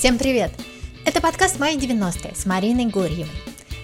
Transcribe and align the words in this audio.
Всем 0.00 0.16
привет! 0.16 0.50
Это 1.04 1.20
подкаст 1.20 1.58
«Мои 1.58 1.76
90-е» 1.76 2.34
с 2.34 2.46
Мариной 2.46 2.86
Гурьевой. 2.86 3.28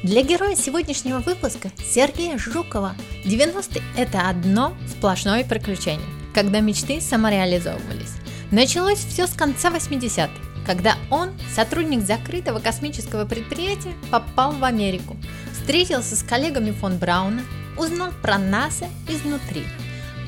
Для 0.03 0.23
героя 0.23 0.57
сегодняшнего 0.57 1.19
выпуска 1.19 1.71
Сергея 1.77 2.39
Жукова 2.39 2.95
90-е– 3.27 3.83
это 3.99 4.27
одно 4.27 4.75
сплошное 4.89 5.45
приключение, 5.45 6.09
когда 6.33 6.61
мечты 6.61 7.03
самореализовывались. 7.03 8.15
Началось 8.51 9.01
все 9.01 9.27
с 9.27 9.35
конца 9.35 9.69
80-х, 9.69 10.31
когда 10.65 10.95
он, 11.11 11.33
сотрудник 11.55 12.01
закрытого 12.01 12.61
космического 12.61 13.27
предприятия, 13.27 13.93
попал 14.11 14.53
в 14.53 14.65
Америку, 14.65 15.19
встретился 15.53 16.17
с 16.17 16.23
коллегами 16.23 16.71
фон 16.71 16.97
Брауна, 16.97 17.43
узнал 17.77 18.11
про 18.23 18.39
НАСА 18.39 18.87
изнутри. 19.07 19.65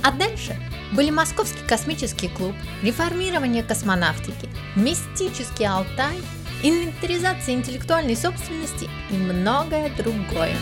А 0.03 0.13
дальше 0.13 0.55
были 0.93 1.11
Московский 1.11 1.67
космический 1.67 2.29
клуб, 2.29 2.55
реформирование 2.83 3.63
космонавтики, 3.63 4.49
мистический 4.77 5.67
Алтай, 5.67 6.17
инвентаризация 6.63 7.55
интеллектуальной 7.55 8.17
собственности 8.17 8.89
и 9.11 9.15
многое 9.15 9.95
другое. 9.97 10.57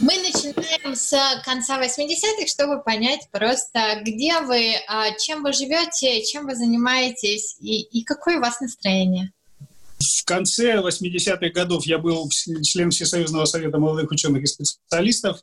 Мы 0.00 0.18
начинаем 0.18 0.94
с 0.94 1.16
конца 1.44 1.80
80-х, 1.80 2.46
чтобы 2.46 2.82
понять 2.82 3.28
просто, 3.30 4.02
где 4.04 4.40
вы, 4.40 4.74
а, 4.86 5.12
чем 5.18 5.42
вы 5.42 5.52
живете, 5.52 6.22
чем 6.24 6.46
вы 6.46 6.56
занимаетесь 6.56 7.56
и, 7.60 7.80
и 7.80 8.04
какое 8.04 8.38
у 8.38 8.40
вас 8.40 8.60
настроение. 8.60 9.32
В 9.98 10.24
конце 10.26 10.76
80-х 10.76 11.48
годов 11.50 11.86
я 11.86 11.98
был 11.98 12.28
членом 12.62 12.90
Всесоюзного 12.90 13.46
совета 13.46 13.78
молодых 13.78 14.10
ученых 14.10 14.42
и 14.42 14.46
специалистов. 14.46 15.40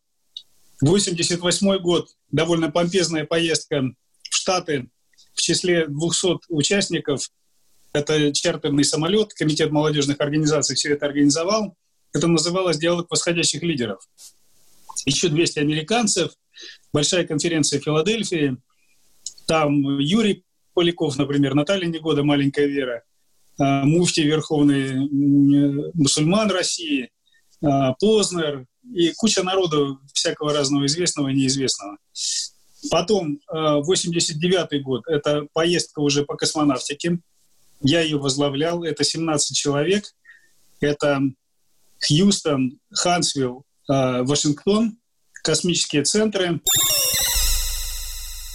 88 0.81 1.77
год, 1.77 2.09
довольно 2.31 2.71
помпезная 2.71 3.25
поездка 3.25 3.83
в 4.23 4.35
Штаты 4.35 4.89
в 5.33 5.41
числе 5.41 5.87
200 5.87 6.49
участников. 6.49 7.29
Это 7.93 8.33
чартерный 8.33 8.83
самолет, 8.83 9.33
Комитет 9.33 9.71
молодежных 9.71 10.19
организаций 10.19 10.75
все 10.75 10.93
это 10.93 11.05
организовал. 11.05 11.75
Это 12.13 12.27
называлось 12.27 12.77
«Диалог 12.77 13.07
восходящих 13.09 13.61
лидеров». 13.61 13.99
Еще 15.05 15.29
200 15.29 15.59
американцев, 15.59 16.31
большая 16.91 17.25
конференция 17.25 17.79
в 17.79 17.83
Филадельфии. 17.83 18.57
Там 19.47 19.99
Юрий 19.99 20.43
Поляков, 20.73 21.17
например, 21.17 21.53
Наталья 21.53 21.87
Негода, 21.87 22.23
маленькая 22.23 22.67
Вера, 22.67 23.03
а, 23.57 23.83
муфти 23.85 24.21
верховный 24.21 25.09
мусульман 25.93 26.49
России, 26.51 27.09
а, 27.61 27.93
Познер 27.93 28.65
и 28.83 29.11
куча 29.13 29.43
народу 29.43 29.99
всякого 30.13 30.53
разного 30.53 30.85
известного 30.85 31.29
и 31.29 31.33
неизвестного. 31.33 31.97
Потом, 32.89 33.39
89 33.49 34.55
а, 34.55 34.79
год, 34.79 35.07
это 35.07 35.45
поездка 35.53 35.99
уже 35.99 36.23
по 36.25 36.35
космонавтике. 36.35 37.19
Я 37.81 38.01
ее 38.01 38.17
возглавлял. 38.17 38.83
Это 38.83 39.03
17 39.03 39.55
человек. 39.55 40.05
Это 40.79 41.19
Хьюстон, 41.99 42.79
Хансвилл, 42.91 43.65
Вашингтон, 43.87 44.97
космические 45.43 46.03
центры. 46.03 46.59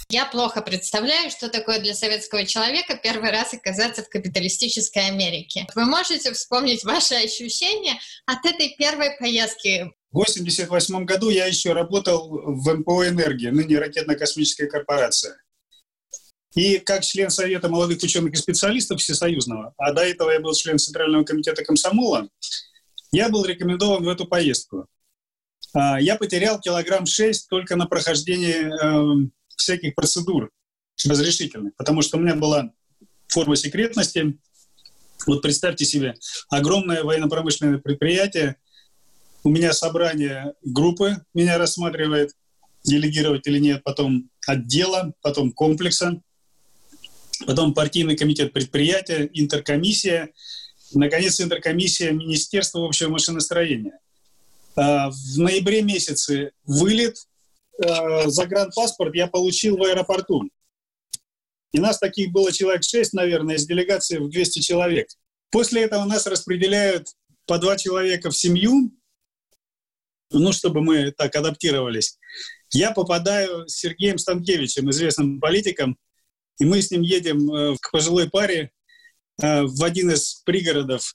Я 0.09 0.25
плохо 0.25 0.61
представляю, 0.61 1.29
что 1.29 1.49
такое 1.49 1.79
для 1.79 1.93
советского 1.93 2.45
человека 2.45 2.97
первый 3.01 3.29
раз 3.29 3.53
оказаться 3.53 4.03
в 4.03 4.09
капиталистической 4.09 5.07
Америке. 5.07 5.67
Вы 5.75 5.83
можете 5.83 6.31
вспомнить 6.31 6.85
ваши 6.85 7.15
ощущения 7.15 7.99
от 8.25 8.45
этой 8.45 8.73
первой 8.77 9.17
поездки? 9.19 9.91
В 10.11 10.19
1988 10.21 11.05
году 11.05 11.29
я 11.29 11.45
еще 11.45 11.73
работал 11.73 12.29
в 12.29 12.73
МПО 12.73 13.07
«Энергия», 13.07 13.51
ныне 13.51 13.77
ракетно-космическая 13.77 14.67
корпорация. 14.67 15.37
И 16.55 16.79
как 16.79 17.03
член 17.03 17.29
Совета 17.29 17.67
молодых 17.67 18.01
ученых 18.01 18.33
и 18.33 18.37
специалистов 18.37 18.99
Всесоюзного, 18.99 19.73
а 19.77 19.91
до 19.91 20.01
этого 20.01 20.31
я 20.31 20.39
был 20.39 20.53
член 20.53 20.79
Центрального 20.79 21.23
комитета 21.23 21.63
комсомола, 21.63 22.29
я 23.11 23.29
был 23.29 23.45
рекомендован 23.45 24.03
в 24.03 24.09
эту 24.09 24.25
поездку. 24.25 24.87
А, 25.73 25.99
я 25.99 26.15
потерял 26.15 26.59
килограмм 26.59 27.05
6 27.05 27.49
только 27.49 27.75
на 27.75 27.85
прохождении 27.85 28.55
эм, 28.81 29.31
всяких 29.55 29.93
процедур 29.93 30.49
разрешительных, 31.05 31.75
потому 31.75 32.01
что 32.01 32.17
у 32.17 32.21
меня 32.21 32.35
была 32.35 32.71
форма 33.27 33.55
секретности. 33.55 34.39
Вот 35.25 35.41
представьте 35.41 35.85
себе, 35.85 36.15
огромное 36.49 37.03
военно-промышленное 37.03 37.79
предприятие, 37.79 38.55
у 39.47 39.49
меня 39.49 39.71
собрание 39.71 40.55
группы 40.61 41.23
меня 41.33 41.57
рассматривает, 41.57 42.33
делегировать 42.83 43.47
или 43.47 43.59
нет, 43.59 43.81
потом 43.81 44.29
отдела, 44.45 45.13
потом 45.21 45.53
комплекса, 45.53 46.21
потом 47.45 47.73
партийный 47.73 48.17
комитет 48.17 48.51
предприятия, 48.51 49.29
интеркомиссия, 49.31 50.33
наконец, 50.93 51.39
интеркомиссия 51.39 52.11
Министерства 52.11 52.85
общего 52.85 53.09
машиностроения. 53.09 53.97
А, 54.75 55.09
в 55.11 55.37
ноябре 55.37 55.81
месяце 55.81 56.51
вылет, 56.65 57.15
э, 57.81 58.27
загранпаспорт 58.27 59.15
я 59.15 59.27
получил 59.27 59.77
в 59.77 59.83
аэропорту. 59.83 60.49
И 61.71 61.79
нас 61.79 61.99
таких 61.99 62.33
было 62.33 62.51
человек 62.51 62.83
6, 62.83 63.13
наверное, 63.13 63.55
из 63.55 63.65
делегации 63.65 64.17
в 64.17 64.29
200 64.29 64.59
человек. 64.59 65.07
После 65.51 65.83
этого 65.83 66.03
нас 66.03 66.27
распределяют 66.27 67.07
по 67.45 67.59
два 67.59 67.77
человека 67.77 68.29
в 68.29 68.35
семью, 68.35 68.91
ну, 70.31 70.51
чтобы 70.51 70.81
мы 70.81 71.11
так 71.11 71.35
адаптировались. 71.35 72.17
Я 72.71 72.91
попадаю 72.91 73.67
с 73.67 73.75
Сергеем 73.75 74.17
Станкевичем, 74.17 74.89
известным 74.89 75.39
политиком, 75.39 75.97
и 76.59 76.65
мы 76.65 76.81
с 76.81 76.91
ним 76.91 77.01
едем 77.01 77.51
э, 77.51 77.75
к 77.79 77.91
пожилой 77.91 78.29
паре 78.29 78.71
э, 79.41 79.63
в 79.63 79.83
один 79.83 80.11
из 80.11 80.41
пригородов 80.45 81.13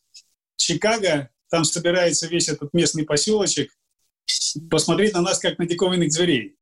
Чикаго. 0.56 1.31
Там 1.51 1.65
собирается 1.65 2.28
весь 2.28 2.49
этот 2.49 2.72
местный 2.72 3.05
поселочек 3.05 3.71
посмотреть 4.71 5.15
на 5.15 5.21
нас, 5.21 5.39
как 5.39 5.59
на 5.59 5.67
диковинных 5.67 6.12
зверей. 6.12 6.56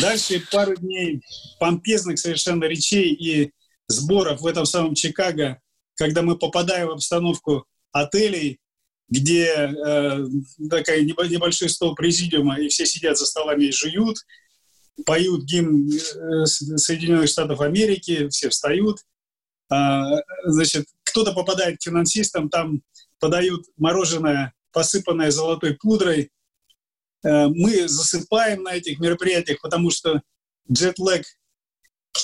Дальше 0.00 0.42
пару 0.52 0.76
дней 0.76 1.22
помпезных 1.58 2.18
совершенно 2.18 2.64
речей 2.64 3.12
и 3.12 3.52
сборов 3.88 4.40
в 4.40 4.46
этом 4.46 4.66
самом 4.66 4.94
Чикаго, 4.94 5.60
когда 5.94 6.22
мы 6.22 6.38
попадаем 6.38 6.88
в 6.88 6.92
обстановку 6.92 7.66
отелей, 7.92 8.60
где 9.08 9.46
э, 9.46 10.26
такая 10.68 11.02
небольшой 11.02 11.68
стол 11.68 11.94
президиума, 11.94 12.58
и 12.60 12.68
все 12.68 12.86
сидят 12.86 13.18
за 13.18 13.26
столами 13.26 13.66
и 13.66 13.72
жуют, 13.72 14.18
поют 15.04 15.44
гимн 15.44 15.90
э, 15.90 16.46
Соединенных 16.46 17.28
Штатов 17.28 17.60
Америки, 17.60 18.28
все 18.28 18.48
встают. 18.48 18.98
А, 19.68 20.20
значит, 20.44 20.86
кто-то 21.04 21.32
попадает 21.32 21.78
к 21.78 21.82
финансистам, 21.82 22.48
там 22.48 22.82
подают 23.18 23.64
мороженое, 23.76 24.54
посыпанное 24.72 25.30
золотой 25.30 25.74
пудрой, 25.74 26.30
Э, 27.26 27.48
мы 27.48 27.88
засыпаем 27.88 28.62
на 28.62 28.74
этих 28.74 29.00
мероприятиях, 29.00 29.60
потому 29.60 29.90
что 29.90 30.22
джетлэг. 30.70 31.26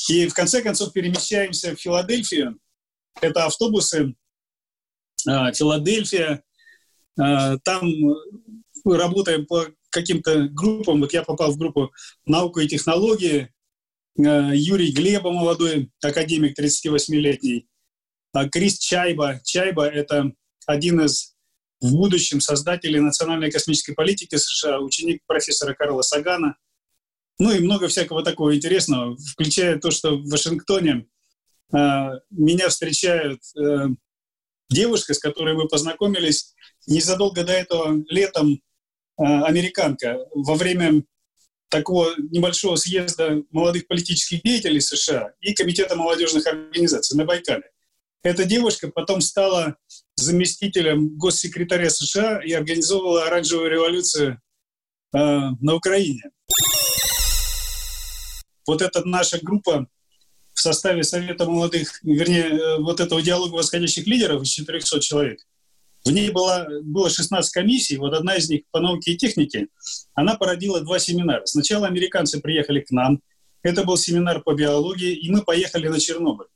И 0.08 0.28
в 0.28 0.34
конце 0.34 0.62
концов 0.62 0.92
перемещаемся 0.92 1.74
в 1.74 1.80
Филадельфию. 1.80 2.58
Это 3.20 3.46
автобусы 3.46 4.14
э, 5.28 5.52
Филадельфия. 5.54 6.42
Э, 7.20 7.58
там 7.64 7.90
работаем 8.84 9.46
по 9.46 9.66
каким-то 9.90 10.48
группам. 10.48 11.00
Вот 11.00 11.12
я 11.12 11.22
попал 11.22 11.52
в 11.52 11.58
группу 11.58 11.92
«Наука 12.26 12.60
и 12.60 12.68
технологии». 12.68 13.52
Юрий 14.14 14.92
Глеба, 14.92 15.30
молодой 15.30 15.90
академик, 16.02 16.58
38-летний. 16.58 17.66
Крис 18.50 18.78
Чайба. 18.78 19.40
Чайба— 19.42 19.86
это 19.88 20.32
один 20.66 21.00
из 21.00 21.32
в 21.82 21.96
будущем 21.96 22.40
создатели 22.40 22.98
национальной 22.98 23.50
космической 23.50 23.94
политики 23.94 24.36
США, 24.36 24.80
ученик 24.80 25.22
профессора 25.26 25.74
Карла 25.74 26.02
Сагана. 26.02 26.56
Ну 27.38 27.50
и 27.50 27.58
много 27.58 27.88
всякого 27.88 28.22
такого 28.22 28.54
интересного, 28.54 29.16
включая 29.16 29.78
то, 29.78 29.90
что 29.90 30.16
в 30.16 30.28
Вашингтоне 30.28 31.06
э, 31.72 31.78
меня 32.30 32.68
встречают 32.68 33.40
э, 33.56 33.88
девушка, 34.72 35.14
с 35.14 35.18
которой 35.18 35.54
мы 35.54 35.68
познакомились 35.68 36.54
незадолго 36.86 37.44
до 37.44 37.52
этого 37.52 38.02
летом, 38.08 38.52
э, 38.52 39.24
американка, 39.24 40.18
во 40.34 40.54
время 40.54 41.04
такого 41.68 42.10
небольшого 42.30 42.76
съезда 42.76 43.42
молодых 43.50 43.86
политических 43.86 44.42
деятелей 44.42 44.80
США 44.80 45.32
и 45.40 45.54
Комитета 45.54 45.96
молодежных 45.96 46.46
организаций 46.46 47.16
на 47.16 47.24
Байкале. 47.24 47.70
Эта 48.22 48.44
девушка 48.44 48.88
потом 48.88 49.20
стала 49.20 49.76
заместителем 50.14 51.16
госсекретаря 51.16 51.90
США 51.90 52.40
и 52.44 52.52
организовывала 52.52 53.26
оранжевую 53.26 53.70
революцию 53.70 54.40
э, 55.12 55.18
на 55.18 55.74
Украине. 55.74 56.30
Вот 58.66 58.80
эта 58.80 59.04
наша 59.04 59.40
группа 59.42 59.88
в 60.52 60.60
составе 60.60 61.02
Совета 61.02 61.46
молодых, 61.46 62.00
вернее, 62.02 62.48
э, 62.48 62.78
вот 62.78 63.00
этого 63.00 63.22
диалога 63.22 63.54
восходящих 63.54 64.06
лидеров 64.06 64.42
из 64.42 64.50
400 64.50 65.00
человек, 65.00 65.40
в 66.04 66.10
ней 66.10 66.30
было, 66.30 66.66
было 66.82 67.08
16 67.08 67.52
комиссий, 67.52 67.96
вот 67.96 68.12
одна 68.12 68.36
из 68.36 68.48
них 68.50 68.62
по 68.70 68.80
науке 68.80 69.12
и 69.12 69.16
технике, 69.16 69.68
она 70.14 70.34
породила 70.34 70.80
два 70.80 70.98
семинара. 70.98 71.46
Сначала 71.46 71.86
американцы 71.86 72.40
приехали 72.40 72.80
к 72.80 72.90
нам, 72.90 73.20
Это 73.62 73.84
был 73.84 73.96
семинар 73.96 74.42
по 74.42 74.54
биологии, 74.54 75.14
и 75.14 75.30
мы 75.30 75.42
поехали 75.42 75.86
на 75.86 76.00
Чернобыль. 76.00 76.48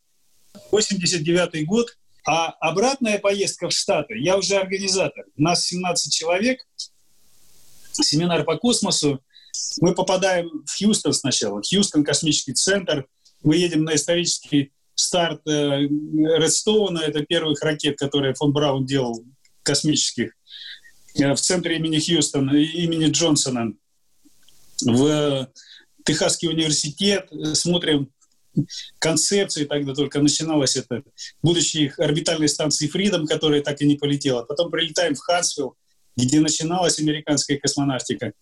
89 0.73 1.65
год, 1.65 1.97
а 2.27 2.49
обратная 2.49 3.21
поездка 3.21 3.69
в 3.69 3.73
Штаты, 3.73 4.19
я 4.19 4.37
уже 4.37 4.57
организатор, 4.57 5.25
нас 5.37 5.65
17 5.67 6.13
человек, 6.13 6.67
семинар 7.93 8.43
по 8.43 8.57
космосу, 8.57 9.23
мы 9.81 9.95
попадаем 9.95 10.65
в 10.67 10.77
Хьюстон 10.77 11.13
сначала, 11.13 11.63
Хьюстон 11.63 12.03
космический 12.03 12.55
центр, 12.55 13.07
мы 13.43 13.57
едем 13.57 13.85
на 13.85 13.95
исторический 13.95 14.73
старт 14.95 15.43
э, 15.47 15.83
Редстоуна, 15.83 17.01
это 17.01 17.25
первых 17.25 17.63
ракет, 17.63 17.99
которые 17.99 18.35
фон 18.35 18.53
Браун 18.53 18.87
делал, 18.87 19.25
космических, 19.63 20.33
э, 21.19 21.33
в 21.35 21.41
центре 21.41 21.77
имени 21.77 21.99
Хьюстона, 21.99 22.57
имени 22.57 23.11
Джонсона, 23.11 23.73
в 24.85 25.51
Техасский 26.05 26.49
университет, 26.49 27.29
смотрим 27.55 28.11
концепции, 28.99 29.65
тогда 29.65 29.95
только 29.95 30.21
начиналось 30.21 30.77
это, 30.77 31.03
будущей 31.43 31.93
орбитальной 31.99 32.49
станции 32.49 32.91
Freedom, 32.91 33.27
которая 33.27 33.63
так 33.63 33.81
и 33.83 33.87
не 33.87 33.97
полетела. 33.97 34.43
Потом 34.43 34.71
прилетаем 34.71 35.15
в 35.15 35.21
Хансвилл, 35.21 35.77
где 36.17 36.41
начиналась 36.41 36.99
американская 36.99 37.59
космонавтика. 37.59 38.33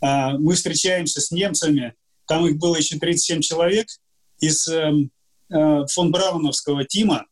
А, 0.00 0.38
мы 0.38 0.54
встречаемся 0.54 1.20
с 1.20 1.30
немцами, 1.30 1.94
там 2.26 2.46
их 2.46 2.56
было 2.56 2.76
еще 2.76 2.98
37 2.98 3.40
человек 3.40 3.88
из 4.40 4.68
эм, 4.68 5.10
э, 5.50 5.86
фон 5.90 6.10
Брауновского 6.10 6.84
тима, 6.84 7.26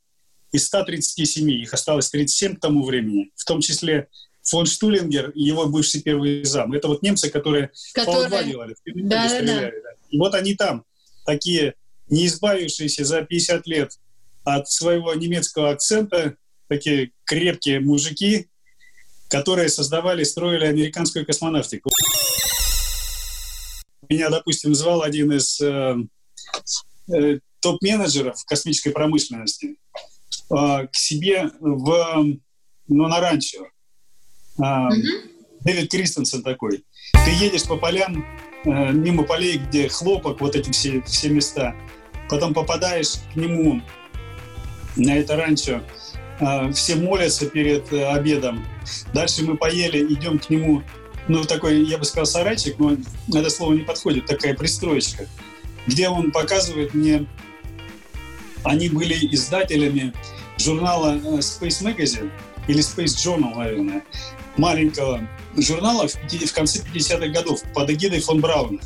из 0.53 0.67
137, 0.67 1.51
их 1.51 1.75
осталось 1.75 2.11
37 2.11 2.57
к 2.57 2.61
тому 2.61 2.85
времени, 2.85 3.31
в 3.35 3.45
том 3.45 3.61
числе 3.61 4.09
фон 4.43 4.67
Штулингер 4.67 5.31
и 5.31 5.43
его 5.43 5.67
бывший 5.67 6.01
первый 6.01 6.45
зам. 6.45 6.73
Это 6.73 6.89
вот 6.89 7.03
немцы, 7.03 7.31
которые, 7.31 7.71
которые... 7.93 8.31
по 8.31 8.43
делали, 8.45 8.75
да, 8.85 9.29
да, 9.29 9.43
да. 9.43 9.71
И 10.11 10.19
вот 10.19 10.35
они 10.35 10.55
там, 10.55 10.85
такие 11.25 11.75
не 12.09 12.27
избавившиеся 12.27 13.05
за 13.05 13.23
50 13.23 13.67
лет 13.67 13.99
от 14.45 14.71
своего 14.71 15.13
немецкого 15.15 15.71
акцента, 15.71 16.37
такие 16.69 17.11
крепкие 17.25 17.81
мужики, 17.81 18.49
которые 19.29 19.69
создавали, 19.69 20.23
строили 20.23 20.65
американскую 20.65 21.27
космонавтику. 21.27 21.91
Меня, 24.09 24.31
допустим, 24.31 24.75
звал 24.75 25.03
один 25.03 25.33
из 25.33 25.61
э, 25.61 25.67
э, 25.67 25.97
топ-менеджеров 27.61 28.45
космической 28.47 28.91
промышленности 28.91 29.77
э, 30.51 30.87
к 30.87 30.95
себе 30.95 31.51
в, 31.61 32.39
ну, 32.89 33.09
на 33.09 33.21
ранчо. 33.21 33.67
Э, 34.59 34.63
mm-hmm. 34.63 35.37
Дэвид 35.61 35.91
Кристенсен 35.91 36.43
такой. 36.43 36.85
Ты 37.25 37.31
едешь 37.31 37.65
по 37.65 37.77
полям, 37.77 38.25
э, 38.65 38.93
мимо 38.93 39.25
полей, 39.25 39.59
где 39.59 39.89
хлопок, 39.89 40.41
вот 40.41 40.55
эти 40.55 40.71
все, 40.71 41.03
все 41.03 41.29
места. 41.29 41.75
Потом 42.29 42.55
попадаешь 42.55 43.15
к 43.33 43.37
нему 43.37 43.83
на 44.97 45.19
это 45.19 45.37
ранчо, 45.37 45.83
э, 46.41 46.73
все 46.73 46.97
молятся 46.97 47.47
перед 47.47 47.93
э, 47.93 48.07
обедом. 48.07 48.65
Дальше 49.13 49.45
мы 49.45 49.57
поели, 49.57 50.13
идем 50.13 50.39
к 50.39 50.51
нему 50.51 50.83
ну, 51.29 51.45
такой, 51.45 51.83
я 51.85 51.99
бы 51.99 52.05
сказал, 52.05 52.27
сарайчик, 52.27 52.79
но 52.79 52.97
это 53.35 53.51
слово 53.51 53.73
не 53.75 53.81
подходит, 53.81 54.27
такая 54.27 54.55
пристроечка, 54.55 55.27
где 55.87 56.09
он 56.09 56.33
показывает 56.33 56.95
мне, 56.95 57.27
они 58.65 58.89
были 58.89 59.15
издателями 59.33 60.13
журнала 60.59 61.17
э, 61.17 61.39
Space 61.39 61.83
Magazine 61.83 62.31
или 62.67 62.81
Space 62.81 63.17
Journal, 63.17 63.55
наверное, 63.55 64.05
маленького 64.57 65.29
журнала 65.57 66.09
в, 66.09 66.15
в 66.15 66.53
конце 66.53 66.81
50-х 66.81 67.29
годов 67.29 67.63
под 67.75 67.91
эгидой 67.91 68.21
фон 68.21 68.41
Брауна. 68.41 68.81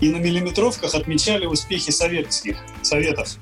И 0.00 0.08
на 0.08 0.16
миллиметровках 0.16 0.94
отмечали 0.94 1.46
успехи 1.46 1.90
советских, 1.90 2.56
советов. 2.82 3.36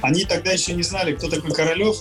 Они 0.00 0.24
тогда 0.24 0.52
еще 0.52 0.72
не 0.72 0.82
знали, 0.82 1.14
кто 1.14 1.28
такой 1.28 1.52
Королев, 1.52 1.96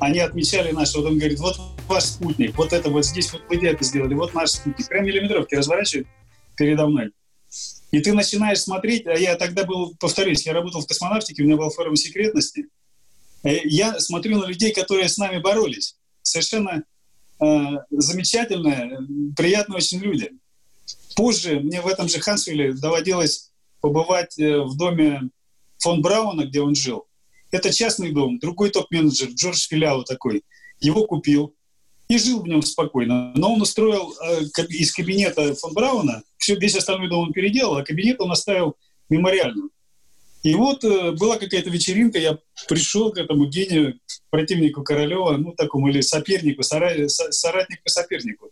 они 0.00 0.18
отмечали 0.18 0.72
наш, 0.72 0.94
вот 0.94 1.06
он 1.06 1.18
говорит, 1.18 1.38
вот 1.38 1.56
ваш 1.88 2.04
спутник, 2.04 2.56
вот 2.58 2.72
это 2.72 2.90
вот 2.90 3.04
здесь 3.06 3.32
вот 3.32 3.42
вы 3.48 3.64
это 3.64 3.84
сделали, 3.84 4.14
вот 4.14 4.34
наш 4.34 4.50
спутник. 4.50 4.88
Прям 4.88 5.04
миллиметровки 5.04 5.54
разворачивают 5.54 6.08
передо 6.56 6.86
мной. 6.86 7.10
И 7.90 8.00
ты 8.00 8.12
начинаешь 8.12 8.60
смотреть, 8.60 9.06
а 9.06 9.14
я 9.14 9.36
тогда 9.36 9.64
был, 9.64 9.94
повторюсь, 9.98 10.44
я 10.44 10.52
работал 10.52 10.80
в 10.80 10.86
космонавтике, 10.86 11.42
у 11.42 11.46
меня 11.46 11.56
был 11.56 11.70
форум 11.70 11.96
секретности. 11.96 12.68
Э, 13.42 13.58
я 13.64 13.98
смотрю 14.00 14.38
на 14.38 14.46
людей, 14.46 14.72
которые 14.72 15.08
с 15.08 15.18
нами 15.18 15.38
боролись. 15.38 15.96
Совершенно 16.22 16.84
э, 17.40 17.44
замечательные, 17.90 18.98
приятные 19.36 19.76
очень 19.76 20.00
люди. 20.00 20.32
Позже 21.14 21.60
мне 21.60 21.80
в 21.80 21.86
этом 21.86 22.08
же 22.08 22.20
Хансвилле 22.20 22.72
доводилось 22.72 23.52
побывать 23.80 24.38
э, 24.38 24.60
в 24.60 24.76
доме 24.76 25.30
фон 25.78 26.02
Брауна, 26.02 26.44
где 26.44 26.60
он 26.60 26.74
жил. 26.74 27.06
Это 27.52 27.72
частный 27.72 28.12
дом, 28.12 28.38
другой 28.38 28.70
топ-менеджер, 28.70 29.28
Джордж 29.28 29.68
Филяу 29.68 30.02
такой, 30.02 30.44
его 30.80 31.06
купил 31.06 31.54
и 32.08 32.18
жил 32.18 32.42
в 32.42 32.46
нем 32.46 32.62
спокойно. 32.62 33.32
Но 33.34 33.54
он 33.54 33.62
устроил 33.62 34.14
э, 34.22 34.44
из 34.68 34.92
кабинета 34.92 35.54
фон 35.54 35.74
Брауна, 35.74 36.22
все, 36.36 36.56
весь 36.56 36.76
остальной 36.76 37.08
дом 37.08 37.28
он 37.28 37.32
переделал, 37.32 37.76
а 37.76 37.84
кабинет 37.84 38.20
он 38.20 38.30
оставил 38.30 38.76
мемориальным. 39.08 39.70
И 40.42 40.54
вот 40.54 40.84
э, 40.84 41.12
была 41.12 41.38
какая-то 41.38 41.70
вечеринка, 41.70 42.18
я 42.18 42.38
пришел 42.68 43.10
к 43.10 43.18
этому 43.18 43.46
гению, 43.46 43.98
противнику 44.30 44.82
Королева, 44.84 45.36
ну, 45.36 45.52
такому 45.52 45.88
или 45.88 46.00
сопернику, 46.00 46.62
сора, 46.62 47.08
соратнику 47.08 47.88
сопернику, 47.88 48.50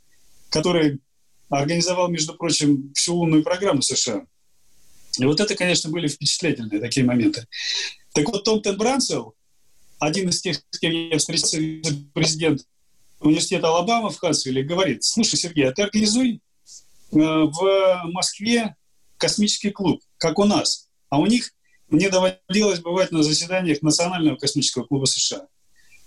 который 0.49 0.99
организовал, 1.51 2.09
между 2.09 2.35
прочим, 2.35 2.93
всю 2.95 3.15
лунную 3.15 3.45
программу 3.45 3.83
США. 3.83 4.27
И 5.21 5.25
вот 5.25 5.39
это, 5.39 5.55
конечно, 5.55 5.91
были 5.91 6.09
впечатлительные 6.09 6.81
такие 6.81 7.07
моменты. 7.07 7.47
Так 8.13 8.27
вот, 8.29 8.43
Том 8.43 8.61
Тенбрансел, 8.61 9.35
один 10.01 10.29
из 10.31 10.41
тех, 10.41 10.61
с 10.71 10.79
кем 10.79 10.91
я 10.91 11.19
встречался, 11.19 11.59
президент 12.13 12.67
университета 13.25 13.69
Алабама 13.69 14.11
в 14.11 14.19
Хансвилле, 14.19 14.63
говорит, 14.63 15.05
слушай, 15.05 15.37
Сергей, 15.37 15.69
а 15.69 15.73
ты 15.73 15.83
организуй 15.83 16.41
э, 17.13 17.17
в 17.17 18.03
Москве 18.05 18.77
космический 19.17 19.71
клуб, 19.71 20.03
как 20.19 20.39
у 20.39 20.45
нас. 20.45 20.89
А 21.09 21.19
у 21.19 21.27
них 21.27 21.53
мне 21.89 22.11
доводилось 22.11 22.81
бывать 22.81 23.13
на 23.13 23.23
заседаниях 23.23 23.83
Национального 23.83 24.37
космического 24.37 24.85
клуба 24.85 25.07
США. 25.07 25.47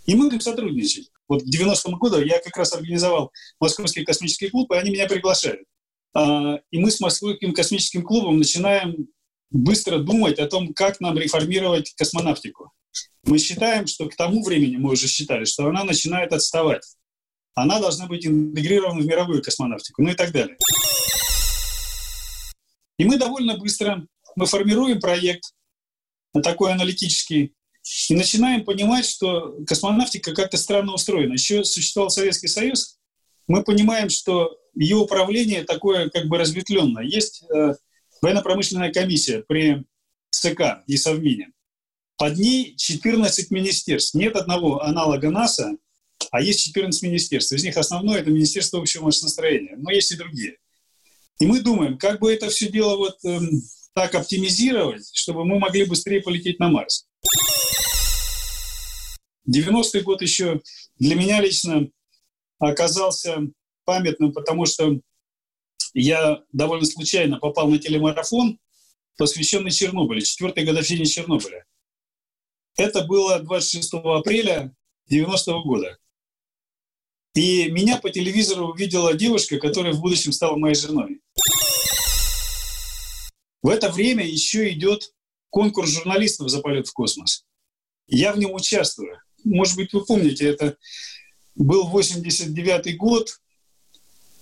И 0.06 0.16
мы 0.16 0.26
будем 0.26 0.42
сотрудничать. 0.42 1.12
Вот 1.28 1.44
к 1.44 1.46
90-му 1.46 1.98
году 1.98 2.22
я 2.22 2.40
как 2.40 2.56
раз 2.58 2.74
организовал 2.74 3.32
Московский 3.60 4.06
космический 4.06 4.50
клуб, 4.50 4.72
и 4.72 4.76
они 4.76 4.92
меня 4.92 5.08
приглашают. 5.08 5.68
А, 6.14 6.60
и 6.72 6.80
мы 6.80 6.92
с 6.92 7.00
Московским 7.00 7.54
космическим 7.54 8.04
клубом 8.04 8.38
начинаем 8.38 9.08
быстро 9.50 10.00
думать 10.00 10.40
о 10.40 10.48
том, 10.48 10.74
как 10.74 11.00
нам 11.00 11.18
реформировать 11.18 11.94
космонавтику. 11.96 12.72
Мы 13.24 13.40
считаем, 13.40 13.88
что 13.88 14.08
к 14.08 14.16
тому 14.16 14.44
времени, 14.44 14.78
мы 14.78 14.92
уже 14.92 15.08
считали, 15.08 15.46
что 15.46 15.68
она 15.68 15.84
начинает 15.84 16.32
отставать. 16.32 16.84
Она 17.58 17.80
должна 17.80 18.06
быть 18.06 18.24
интегрирована 18.24 19.02
в 19.02 19.06
мировую 19.08 19.42
космонавтику, 19.42 20.04
ну 20.04 20.12
и 20.12 20.14
так 20.14 20.32
далее. 20.32 20.56
И 23.00 23.04
мы 23.04 23.18
довольно 23.18 23.58
быстро, 23.58 24.06
мы 24.36 24.46
формируем 24.46 25.00
проект, 25.00 25.56
такой 26.44 26.72
аналитический, 26.72 27.56
и 28.10 28.16
начинаем 28.16 28.64
понимать, 28.64 29.08
что 29.08 29.56
космонавтика 29.66 30.36
как-то 30.36 30.56
странно 30.56 30.94
устроена. 30.94 31.34
Еще 31.34 31.64
существовал 31.64 32.12
Советский 32.12 32.48
Союз, 32.48 33.00
мы 33.48 33.64
понимаем, 33.64 34.10
что 34.10 34.60
ее 34.76 34.98
управление 34.98 35.64
такое 35.64 36.12
как 36.12 36.28
бы 36.28 36.38
разветвленное. 36.38 37.06
Есть 37.06 37.44
э, 37.52 37.74
военно-промышленная 38.22 38.94
комиссия 38.94 39.42
при 39.42 39.84
ЦК 40.30 40.84
и 40.86 40.96
Совмине. 40.96 41.50
Под 42.18 42.38
ней 42.38 42.76
14 42.76 43.50
министерств. 43.50 44.14
Нет 44.14 44.36
одного 44.36 44.84
аналога 44.84 45.32
НАСА, 45.32 45.78
а 46.32 46.42
есть 46.42 46.66
14 46.66 47.02
министерств. 47.04 47.52
Из 47.54 47.64
них 47.64 47.78
основное– 47.78 48.20
это 48.22 48.30
Министерство 48.30 48.80
общего 48.80 49.06
машиностроения, 49.06 49.76
но 49.78 49.92
есть 49.92 50.12
и 50.12 50.18
другие. 50.18 50.58
И 51.40 51.46
мы 51.46 51.62
думаем, 51.62 51.98
как 51.98 52.20
бы 52.20 52.34
это 52.34 52.50
все 52.50 52.70
дело 52.70 52.98
вот 52.98 53.18
э, 53.24 53.40
так 53.94 54.16
оптимизировать, 54.16 55.10
чтобы 55.14 55.46
мы 55.46 55.60
могли 55.60 55.86
быстрее 55.86 56.22
полететь 56.22 56.60
на 56.60 56.70
Марс. 56.70 57.08
90-й 59.50 60.02
год 60.02 60.22
еще 60.22 60.62
для 61.00 61.16
меня 61.16 61.42
лично 61.42 61.88
оказался 62.60 63.40
памятным, 63.86 64.34
потому 64.34 64.66
что 64.66 65.00
я 65.94 66.44
довольно 66.52 66.86
случайно 66.86 67.40
попал 67.40 67.70
на 67.70 67.80
телемарафон, 67.80 68.60
посвященный 69.18 69.72
Чернобылю, 69.72 70.22
четвертой 70.22 70.66
годовщине 70.66 71.06
Чернобыля. 71.06 71.66
Это 72.76 73.04
было 73.06 73.40
26 73.40 73.94
апреля 73.94 74.76
90 75.08 75.52
-го 75.52 75.64
года. 75.64 75.98
И 77.38 77.70
меня 77.70 77.98
по 77.98 78.10
телевизору 78.10 78.70
увидела 78.70 79.14
девушка, 79.14 79.60
которая 79.60 79.94
в 79.94 80.02
будущем 80.02 80.32
стала 80.32 80.58
моей 80.58 80.74
женой. 80.74 81.22
В 83.62 83.70
это 83.70 83.92
время 83.92 84.26
еще 84.26 84.72
идет 84.72 85.14
конкурс 85.52 85.92
журналистов 85.92 86.50
за 86.50 86.62
полет 86.62 86.88
в 86.88 86.94
космос. 86.94 87.46
Я 88.08 88.34
в 88.34 88.40
нем 88.40 88.56
участвую. 88.56 89.22
Может 89.44 89.76
быть, 89.76 89.94
вы 89.94 90.04
помните, 90.04 90.48
это 90.48 90.78
был 91.54 91.86
89 91.86 92.98
год, 92.98 93.30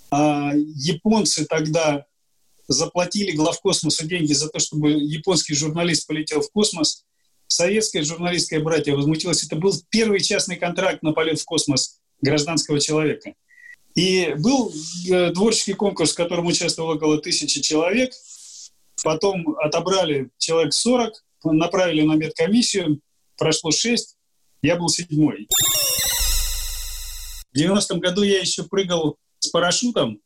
а 0.09 0.53
японцы 0.55 1.45
тогда 1.47 2.05
заплатили 2.69 3.31
главкосмосу 3.31 4.07
деньги 4.07 4.31
за 4.31 4.47
то, 4.47 4.59
чтобы 4.59 4.91
японский 4.91 5.53
журналист 5.53 6.07
полетел 6.07 6.39
в 6.39 6.49
космос. 6.49 7.03
Советская 7.47 8.03
журналистская 8.03 8.61
братья 8.61 8.95
возмутилась. 8.95 9.43
Это 9.43 9.57
был 9.57 9.73
первый 9.89 10.21
частный 10.21 10.55
контракт 10.55 11.03
на 11.03 11.11
полет 11.11 11.41
в 11.41 11.43
космос 11.43 11.99
гражданского 12.21 12.79
человека. 12.79 13.33
И 13.95 14.33
был 14.37 14.73
э, 15.09 15.31
творческий 15.31 15.73
конкурс, 15.73 16.11
в 16.11 16.17
котором 16.17 16.47
участвовало 16.47 16.95
около 16.95 17.17
тысячи 17.19 17.61
человек. 17.61 18.13
Потом 19.03 19.55
отобрали 19.59 20.29
человек 20.37 20.73
40, 20.73 21.13
направили 21.45 22.01
на 22.01 22.13
медкомиссию, 22.13 22.99
прошло 23.37 23.71
6, 23.71 24.15
я 24.61 24.75
был 24.75 24.89
седьмой. 24.89 25.47
В 27.53 27.57
90-м 27.57 27.99
году 27.99 28.23
я 28.23 28.39
еще 28.39 28.63
прыгал 28.63 29.17
с 29.39 29.47
парашютом 29.47 30.19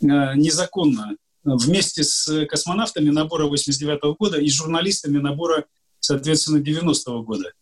э, 0.00 0.06
незаконно 0.36 1.16
вместе 1.44 2.04
с 2.04 2.46
космонавтами 2.46 3.10
набора 3.10 3.46
89 3.46 4.02
-го 4.02 4.16
года 4.18 4.40
и 4.40 4.48
журналистами 4.48 5.18
набора, 5.18 5.66
соответственно, 6.00 6.60
90 6.60 7.10
-го 7.10 7.22
года. 7.22 7.52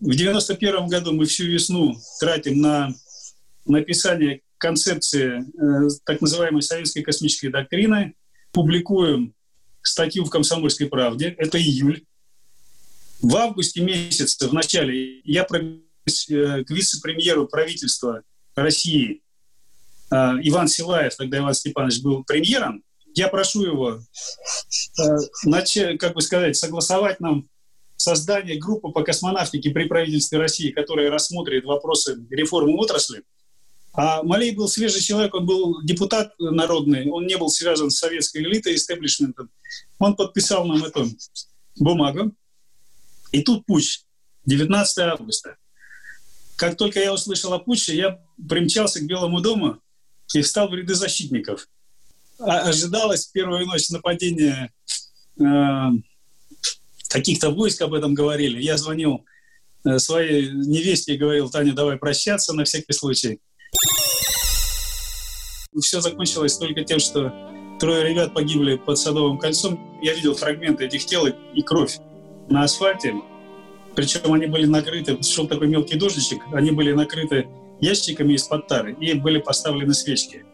В 0.00 0.14
91 0.14 0.86
году 0.86 1.12
мы 1.12 1.26
всю 1.26 1.44
весну 1.46 1.96
тратим 2.20 2.60
на 2.60 2.94
написание 3.66 4.42
концепции 4.56 5.42
э, 5.42 5.88
так 6.04 6.20
называемой 6.20 6.62
советской 6.62 7.02
космической 7.02 7.48
доктрины, 7.48 8.14
публикуем 8.52 9.34
статью 9.82 10.24
в 10.24 10.30
«Комсомольской 10.30 10.86
правде», 10.86 11.34
это 11.36 11.58
июль. 11.58 12.04
В 13.20 13.36
августе 13.36 13.80
месяце, 13.80 14.48
в 14.48 14.52
начале, 14.52 15.20
я 15.24 15.42
пробился 15.42 15.82
э, 16.34 16.64
к 16.64 16.70
вице-премьеру 16.70 17.48
правительства 17.48 18.22
России 18.54 19.22
э, 20.12 20.14
Иван 20.14 20.68
Силаев, 20.68 21.16
тогда 21.16 21.38
Иван 21.38 21.54
Степанович 21.54 22.02
был 22.02 22.22
премьером, 22.22 22.84
я 23.14 23.26
прошу 23.26 23.64
его, 23.64 24.00
э, 25.00 25.96
как 25.98 26.14
бы 26.14 26.20
сказать, 26.20 26.56
согласовать 26.56 27.18
нам 27.18 27.48
создание 27.98 28.56
группы 28.56 28.90
по 28.90 29.02
космонавтике 29.02 29.70
при 29.70 29.84
правительстве 29.84 30.38
России, 30.38 30.70
которая 30.70 31.10
рассмотрит 31.10 31.64
вопросы 31.64 32.16
реформы 32.30 32.78
отрасли. 32.78 33.24
А 33.92 34.22
Малей 34.22 34.52
был 34.52 34.68
свежий 34.68 35.02
человек, 35.02 35.34
он 35.34 35.44
был 35.44 35.82
депутат 35.82 36.32
народный, 36.38 37.10
он 37.10 37.26
не 37.26 37.36
был 37.36 37.48
связан 37.48 37.90
с 37.90 37.98
советской 37.98 38.42
элитой, 38.44 38.76
истеблишментом. 38.76 39.50
Он 39.98 40.14
подписал 40.14 40.64
нам 40.64 40.84
эту 40.84 41.08
бумагу. 41.76 42.32
И 43.32 43.42
тут 43.42 43.66
путь, 43.66 44.06
19 44.46 44.98
августа. 44.98 45.56
Как 46.56 46.76
только 46.76 47.00
я 47.00 47.12
услышал 47.12 47.52
о 47.52 47.58
путче, 47.58 47.96
я 47.96 48.20
примчался 48.48 49.00
к 49.00 49.06
Белому 49.06 49.40
дому 49.40 49.80
и 50.32 50.42
встал 50.42 50.68
в 50.68 50.74
ряды 50.74 50.94
защитников. 50.94 51.68
А 52.38 52.60
ожидалось 52.60 53.26
первую 53.26 53.66
ночь 53.66 53.90
нападения 53.90 54.72
э, 55.40 55.44
каких-то 57.08 57.50
войск 57.50 57.82
об 57.82 57.94
этом 57.94 58.14
говорили. 58.14 58.62
Я 58.62 58.76
звонил 58.76 59.24
э, 59.84 59.98
своей 59.98 60.50
невесте 60.50 61.14
и 61.14 61.18
говорил, 61.18 61.50
Таня, 61.50 61.72
давай 61.72 61.96
прощаться 61.96 62.52
на 62.54 62.64
всякий 62.64 62.92
случай. 62.92 63.40
Все 65.80 66.00
закончилось 66.00 66.56
только 66.56 66.82
тем, 66.84 66.98
что 66.98 67.32
трое 67.78 68.08
ребят 68.08 68.34
погибли 68.34 68.76
под 68.76 68.98
Садовым 68.98 69.38
кольцом. 69.38 69.98
Я 70.02 70.14
видел 70.14 70.34
фрагменты 70.34 70.86
этих 70.86 71.06
тел 71.06 71.26
и 71.26 71.62
кровь 71.62 71.98
на 72.48 72.64
асфальте. 72.64 73.14
Причем 73.94 74.32
они 74.32 74.46
были 74.46 74.66
накрыты, 74.66 75.22
шел 75.22 75.48
такой 75.48 75.68
мелкий 75.68 75.96
дождичек, 75.96 76.40
они 76.52 76.70
были 76.70 76.92
накрыты 76.92 77.48
ящиками 77.80 78.34
из-под 78.34 78.66
тары 78.66 78.96
и 79.00 79.14
были 79.14 79.38
поставлены 79.38 79.94
свечки. 79.94 80.44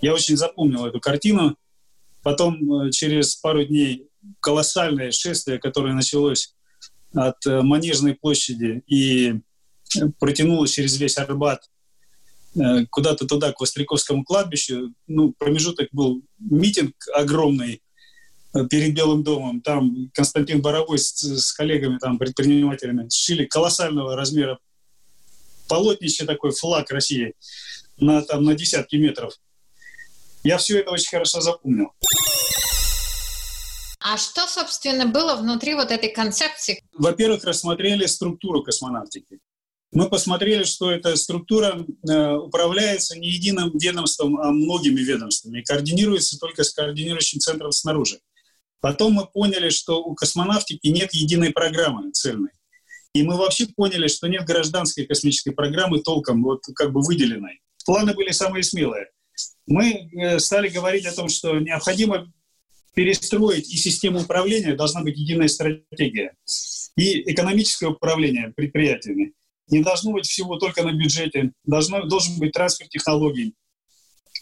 Я 0.00 0.14
очень 0.14 0.36
запомнил 0.36 0.84
эту 0.86 1.00
картину. 1.00 1.56
Потом 2.22 2.86
э, 2.86 2.90
через 2.90 3.36
пару 3.36 3.64
дней 3.64 4.08
колоссальное 4.40 5.10
шествие, 5.10 5.58
которое 5.58 5.94
началось 5.94 6.54
от 7.14 7.44
э, 7.46 7.62
Манежной 7.62 8.14
площади 8.14 8.82
и 8.86 9.34
протянулось 10.18 10.72
через 10.72 10.98
весь 10.98 11.18
Арбат 11.18 11.62
э, 12.54 12.86
куда-то 12.90 13.26
туда, 13.26 13.52
к 13.52 13.60
Востряковскому 13.60 14.24
кладбищу. 14.24 14.92
Ну, 15.06 15.34
промежуток 15.38 15.88
был 15.92 16.22
митинг 16.38 16.94
огромный 17.14 17.82
э, 18.54 18.66
перед 18.68 18.94
Белым 18.94 19.22
домом. 19.22 19.60
Там 19.60 20.10
Константин 20.12 20.60
Боровой 20.60 20.98
с, 20.98 21.22
с 21.22 21.52
коллегами, 21.52 21.98
там, 21.98 22.18
предпринимателями 22.18 23.08
сшили 23.08 23.44
колоссального 23.44 24.16
размера 24.16 24.58
полотнище 25.68 26.24
такой, 26.24 26.52
флаг 26.52 26.90
России 26.90 27.34
на, 27.98 28.22
там, 28.22 28.44
на 28.44 28.54
десятки 28.54 28.96
метров. 28.96 29.34
Я 30.44 30.58
все 30.58 30.78
это 30.78 30.90
очень 30.90 31.08
хорошо 31.10 31.40
запомнил. 31.40 31.92
А 34.08 34.18
что, 34.18 34.46
собственно, 34.46 35.06
было 35.06 35.34
внутри 35.34 35.74
вот 35.74 35.90
этой 35.90 36.10
концепции? 36.12 36.80
Во-первых, 36.92 37.42
рассмотрели 37.42 38.06
структуру 38.06 38.62
космонавтики. 38.62 39.40
Мы 39.90 40.08
посмотрели, 40.08 40.62
что 40.62 40.92
эта 40.92 41.16
структура 41.16 41.84
э, 42.08 42.34
управляется 42.34 43.18
не 43.18 43.28
единым 43.30 43.76
ведомством, 43.76 44.38
а 44.38 44.52
многими 44.52 45.00
ведомствами 45.00 45.58
и 45.58 45.64
координируется 45.64 46.38
только 46.38 46.62
с 46.62 46.72
координирующим 46.72 47.40
центром 47.40 47.72
снаружи. 47.72 48.20
Потом 48.80 49.14
мы 49.14 49.26
поняли, 49.26 49.70
что 49.70 50.00
у 50.04 50.14
космонавтики 50.14 50.86
нет 50.86 51.12
единой 51.12 51.50
программы 51.50 52.12
цельной. 52.12 52.52
И 53.12 53.24
мы 53.24 53.36
вообще 53.36 53.66
поняли, 53.66 54.06
что 54.06 54.28
нет 54.28 54.44
гражданской 54.44 55.04
космической 55.04 55.50
программы 55.50 56.00
толком, 56.00 56.44
вот 56.44 56.62
как 56.76 56.92
бы 56.92 57.00
выделенной. 57.00 57.60
Планы 57.84 58.14
были 58.14 58.30
самые 58.30 58.62
смелые. 58.62 59.08
Мы 59.66 60.08
э, 60.12 60.38
стали 60.38 60.68
говорить 60.68 61.06
о 61.06 61.12
том, 61.12 61.28
что 61.28 61.58
необходимо 61.58 62.32
перестроить 62.96 63.68
и 63.72 63.76
систему 63.76 64.22
управления, 64.22 64.74
должна 64.74 65.02
быть 65.02 65.18
единая 65.18 65.48
стратегия. 65.48 66.34
И 66.96 67.30
экономическое 67.30 67.88
управление 67.88 68.54
предприятиями. 68.56 69.34
Не 69.68 69.82
должно 69.82 70.12
быть 70.12 70.26
всего 70.26 70.56
только 70.56 70.82
на 70.82 70.92
бюджете, 70.92 71.52
должно, 71.64 72.06
должен 72.06 72.38
быть 72.38 72.52
трансфер 72.52 72.88
технологий, 72.88 73.54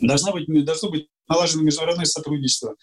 должно 0.00 0.32
быть, 0.32 0.46
должно 0.64 0.90
быть 0.90 1.08
налажено 1.28 1.64
международное 1.64 2.04
сотрудничество, 2.04 2.76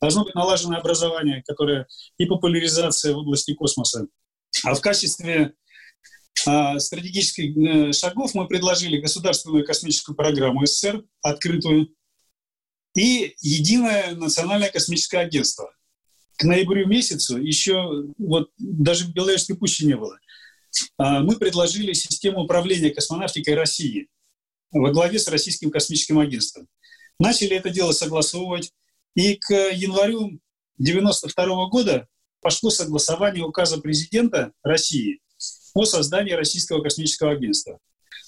должно 0.00 0.24
быть 0.24 0.36
налажено 0.36 0.78
образование, 0.78 1.42
которое 1.44 1.88
и 2.18 2.26
популяризация 2.26 3.12
в 3.12 3.18
области 3.18 3.52
космоса. 3.54 4.06
А 4.62 4.74
в 4.74 4.80
качестве 4.80 5.54
а, 6.46 6.78
стратегических 6.78 7.56
э, 7.56 7.92
шагов 7.92 8.34
мы 8.34 8.46
предложили 8.46 9.00
государственную 9.00 9.64
космическую 9.64 10.14
программу 10.14 10.64
СССР, 10.66 11.02
открытую, 11.22 11.88
и 12.96 13.36
единое 13.40 14.14
национальное 14.14 14.70
космическое 14.70 15.18
агентство. 15.18 15.70
К 16.36 16.44
ноябрю 16.44 16.88
месяцу 16.88 17.38
еще 17.38 18.06
вот 18.18 18.50
даже 18.58 19.04
в 19.04 19.12
Беловежской 19.12 19.56
пуще 19.56 19.86
не 19.86 19.96
было. 19.96 20.18
А, 20.96 21.20
мы 21.20 21.36
предложили 21.36 21.92
систему 21.92 22.40
управления 22.44 22.90
космонавтикой 22.90 23.54
России 23.54 24.08
во 24.72 24.90
главе 24.92 25.18
с 25.18 25.28
Российским 25.28 25.70
космическим 25.70 26.18
агентством. 26.18 26.68
Начали 27.18 27.56
это 27.56 27.70
дело 27.70 27.92
согласовывать, 27.92 28.72
и 29.14 29.36
к 29.36 29.52
январю 29.52 30.40
1992 30.78 31.68
года 31.68 32.08
пошло 32.40 32.70
согласование 32.70 33.44
указа 33.44 33.78
президента 33.78 34.52
России 34.62 35.20
о 35.74 35.84
создании 35.84 36.32
Российского 36.32 36.82
космического 36.82 37.32
агентства. 37.32 37.78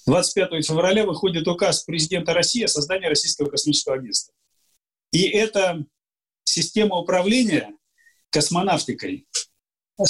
25 0.07 0.67
февраля 0.67 1.05
выходит 1.05 1.47
указ 1.49 1.85
президента 1.85 2.33
России 2.33 2.65
о 2.65 2.69
создании 2.69 3.07
Российского 3.07 3.51
космического 3.51 3.97
агентства. 3.97 4.35
И 5.13 5.23
эта 5.29 5.85
система 6.45 6.97
управления 6.97 7.75
космонавтикой, 8.31 9.27
э, 9.99 10.05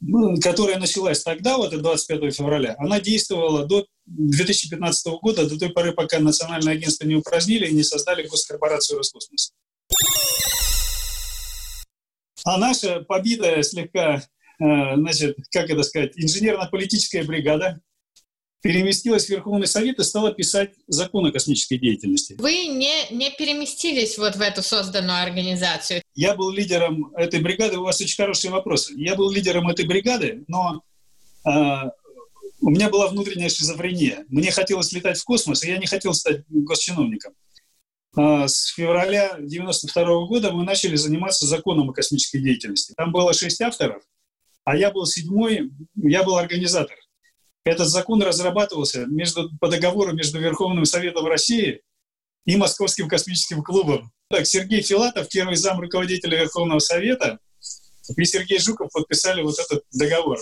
ну, 0.00 0.40
которая 0.40 0.78
началась 0.78 1.22
тогда, 1.22 1.56
вот 1.56 1.70
25 1.70 2.34
февраля, 2.34 2.74
она 2.78 3.00
действовала 3.00 3.66
до 3.66 3.86
2015 4.06 5.06
года, 5.20 5.48
до 5.48 5.58
той 5.58 5.70
поры, 5.70 5.92
пока 5.92 6.18
национальное 6.18 6.74
агентство 6.74 7.04
не 7.06 7.16
упразднили 7.16 7.68
и 7.68 7.74
не 7.74 7.82
создали 7.82 8.26
госкорпорацию 8.26 8.98
Роскосмос. 8.98 9.52
А 12.44 12.58
наша 12.58 13.00
побитая 13.00 13.62
слегка, 13.62 14.22
э, 14.60 14.94
значит, 14.96 15.36
как 15.50 15.70
это 15.70 15.82
сказать, 15.82 16.12
инженерно-политическая 16.16 17.24
бригада, 17.24 17.80
переместилась 18.66 19.26
в 19.26 19.30
Верховный 19.30 19.66
Совет 19.66 19.98
и 19.98 20.04
стала 20.04 20.32
писать 20.32 20.72
закон 20.88 21.26
о 21.26 21.32
космической 21.32 21.78
деятельности. 21.78 22.36
Вы 22.38 22.66
не, 22.66 23.10
не 23.10 23.30
переместились 23.30 24.18
вот 24.18 24.36
в 24.36 24.40
эту 24.40 24.62
созданную 24.62 25.22
организацию? 25.22 26.02
Я 26.14 26.34
был 26.34 26.50
лидером 26.50 27.14
этой 27.14 27.40
бригады. 27.40 27.78
У 27.78 27.84
вас 27.84 28.00
очень 28.00 28.16
хорошие 28.16 28.50
вопросы. 28.50 28.92
Я 28.96 29.14
был 29.14 29.30
лидером 29.30 29.68
этой 29.68 29.86
бригады, 29.86 30.44
но 30.48 30.82
э, 31.46 31.50
у 32.60 32.70
меня 32.70 32.90
была 32.90 33.08
внутренняя 33.08 33.48
шизофрения. 33.48 34.24
Мне 34.28 34.50
хотелось 34.50 34.92
летать 34.92 35.18
в 35.18 35.24
космос, 35.24 35.62
и 35.62 35.68
я 35.68 35.78
не 35.78 35.86
хотел 35.86 36.12
стать 36.12 36.42
госчиновником. 36.48 37.34
Э, 38.18 38.48
с 38.48 38.74
февраля 38.74 39.36
92 39.38 40.04
года 40.26 40.50
мы 40.50 40.64
начали 40.64 40.96
заниматься 40.96 41.46
законом 41.46 41.90
о 41.90 41.92
космической 41.92 42.38
деятельности. 42.38 42.94
Там 42.96 43.12
было 43.12 43.32
шесть 43.32 43.60
авторов, 43.60 44.02
а 44.64 44.76
я 44.76 44.90
был 44.90 45.06
седьмой, 45.06 45.70
я 45.94 46.24
был 46.24 46.36
организатор. 46.36 46.96
Этот 47.66 47.88
закон 47.88 48.22
разрабатывался 48.22 49.06
между, 49.06 49.50
по 49.58 49.66
договору 49.66 50.12
между 50.12 50.38
Верховным 50.38 50.84
Советом 50.84 51.26
России 51.26 51.80
и 52.44 52.54
Московским 52.54 53.08
космическим 53.08 53.60
клубом. 53.64 54.12
Так, 54.30 54.46
Сергей 54.46 54.82
Филатов, 54.82 55.28
первый 55.28 55.56
зам 55.56 55.80
руководителя 55.80 56.38
Верховного 56.38 56.78
Совета, 56.78 57.40
и 58.16 58.24
Сергей 58.24 58.60
Жуков 58.60 58.92
подписали 58.92 59.42
вот 59.42 59.58
этот 59.58 59.82
договор. 59.92 60.38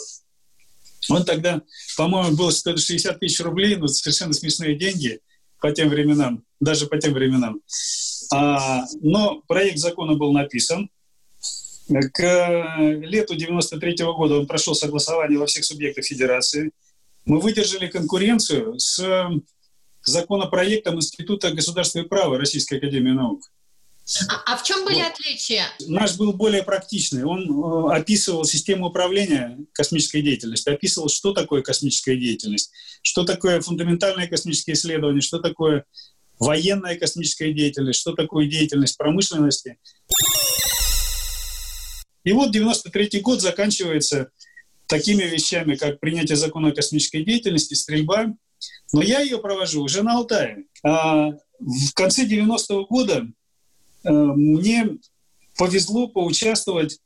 Он 1.09 1.25
тогда, 1.25 1.63
по-моему, 1.97 2.37
был 2.37 2.53
60 2.53 3.19
тысяч 3.19 3.41
рублей, 3.41 3.77
ну, 3.77 3.89
совершенно 3.89 4.35
смешные 4.35 4.77
деньги 4.77 5.21
по 5.63 5.73
тем 5.73 5.89
временам, 5.89 6.45
даже 6.61 6.87
по 6.89 6.99
тем 6.99 7.15
временам. 7.15 7.63
А, 8.35 8.85
но 9.01 9.41
проект 9.49 9.79
закона 9.79 10.15
был 10.15 10.31
написан. 10.33 10.91
К 11.89 12.77
лету 12.79 13.35
93 13.35 14.05
-го 14.05 14.15
года 14.15 14.41
он 14.41 14.47
прошел 14.47 14.75
согласование 14.75 15.39
во 15.39 15.47
всех 15.47 15.65
субъектах 15.65 16.05
Федерации. 16.05 16.71
Мы 17.25 17.41
выдержали 17.41 17.87
конкуренцию 17.87 18.79
с 18.79 19.03
законопроектом 20.03 20.97
Института 20.97 21.51
государства 21.51 22.01
и 22.01 22.03
права 22.03 22.39
Российской 22.39 22.75
Академии 22.75 23.13
Наук. 23.13 23.43
А, 24.29 24.53
а 24.53 24.57
в 24.59 24.63
чем 24.63 24.85
были 24.85 24.97
вот. 24.97 25.13
отличия? 25.13 25.65
Наш 25.87 26.17
был 26.17 26.35
более 26.35 26.63
практичный. 26.63 27.25
Он 27.25 27.89
э, 27.91 27.97
описывал 27.97 28.45
систему 28.45 28.89
управления 28.89 29.59
космической 29.73 30.21
деятельностью, 30.21 30.75
описывал, 30.75 31.09
что 31.09 31.33
такое 31.33 31.63
космическая 31.63 32.15
деятельность, 32.15 32.71
что 33.01 33.25
такое 33.25 33.63
фундаментальное 33.63 34.27
космическое 34.27 34.73
исследование, 34.73 35.23
что 35.23 35.39
такое 35.39 35.87
военная 36.39 36.97
космическая 36.99 37.55
деятельность, 37.55 37.99
что 37.99 38.13
такое 38.13 38.47
деятельность 38.47 38.99
промышленности. 38.99 39.79
И 42.25 42.33
вот 42.33 42.53
93 42.53 43.21
год 43.21 43.41
заканчивается 43.41 44.31
такими 44.87 45.23
вещами, 45.23 45.77
как 45.77 46.01
принятие 46.01 46.37
закона 46.37 46.69
о 46.69 46.75
космической 46.75 47.25
деятельности, 47.25 47.75
стрельба. 47.75 48.35
Но 48.93 49.03
я 49.03 49.21
ее 49.21 49.39
провожу 49.39 49.83
уже 49.83 50.03
на 50.03 50.17
Алтае. 50.17 50.65
А 50.85 51.31
в 51.59 51.95
конце 51.95 52.27
90-го 52.27 52.87
года 52.87 53.27
Э, 54.05 54.11
мне 54.11 54.99
повезло 55.57 56.09
поучаствовать 56.09 56.99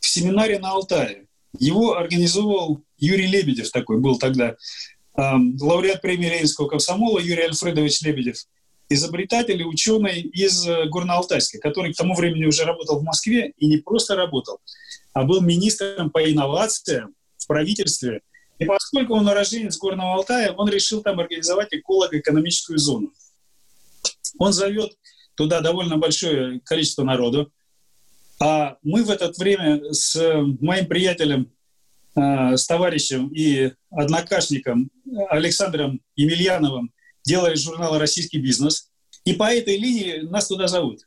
в 0.00 0.06
семинаре 0.06 0.58
на 0.58 0.70
Алтае. 0.70 1.26
Его 1.58 1.96
организовал 1.96 2.82
Юрий 2.98 3.26
Лебедев 3.26 3.70
такой, 3.70 3.98
был 3.98 4.18
тогда 4.18 4.50
э, 4.50 5.22
лауреат 5.60 6.00
премии 6.00 6.28
Ленинского 6.28 6.68
комсомола 6.68 7.18
Юрий 7.18 7.44
Альфредович 7.44 8.02
Лебедев, 8.02 8.36
изобретатель 8.88 9.60
и 9.60 9.64
ученый 9.64 10.20
из 10.20 10.66
э, 10.66 10.88
Горно-Алтайска, 10.88 11.58
который 11.60 11.92
к 11.92 11.96
тому 11.96 12.14
времени 12.14 12.44
уже 12.44 12.64
работал 12.64 13.00
в 13.00 13.04
Москве 13.04 13.52
и 13.56 13.66
не 13.66 13.78
просто 13.78 14.16
работал, 14.16 14.60
а 15.12 15.24
был 15.24 15.40
министром 15.40 16.10
по 16.10 16.30
инновациям 16.30 17.14
в 17.44 17.46
правительстве. 17.46 18.22
И 18.58 18.64
поскольку 18.64 19.14
он 19.14 19.28
уроженец 19.28 19.76
Горного 19.78 20.14
Алтая, 20.14 20.52
он 20.52 20.68
решил 20.68 21.02
там 21.02 21.20
организовать 21.20 21.72
эколого-экономическую 21.72 22.78
зону. 22.78 23.12
Он 24.38 24.52
зовет 24.52 24.92
туда 25.34 25.60
довольно 25.60 25.98
большое 25.98 26.60
количество 26.60 27.04
народу. 27.04 27.52
А 28.40 28.76
мы 28.82 29.04
в 29.04 29.10
это 29.10 29.32
время 29.38 29.92
с 29.92 30.16
моим 30.60 30.86
приятелем, 30.86 31.52
э, 32.16 32.56
с 32.56 32.66
товарищем 32.66 33.28
и 33.28 33.72
однокашником 33.90 34.90
Александром 35.28 36.00
Емельяновым 36.16 36.92
делали 37.24 37.54
журнал 37.54 37.98
«Российский 37.98 38.38
бизнес». 38.38 38.90
И 39.24 39.34
по 39.34 39.52
этой 39.52 39.76
линии 39.76 40.20
нас 40.20 40.48
туда 40.48 40.68
зовут. 40.68 41.00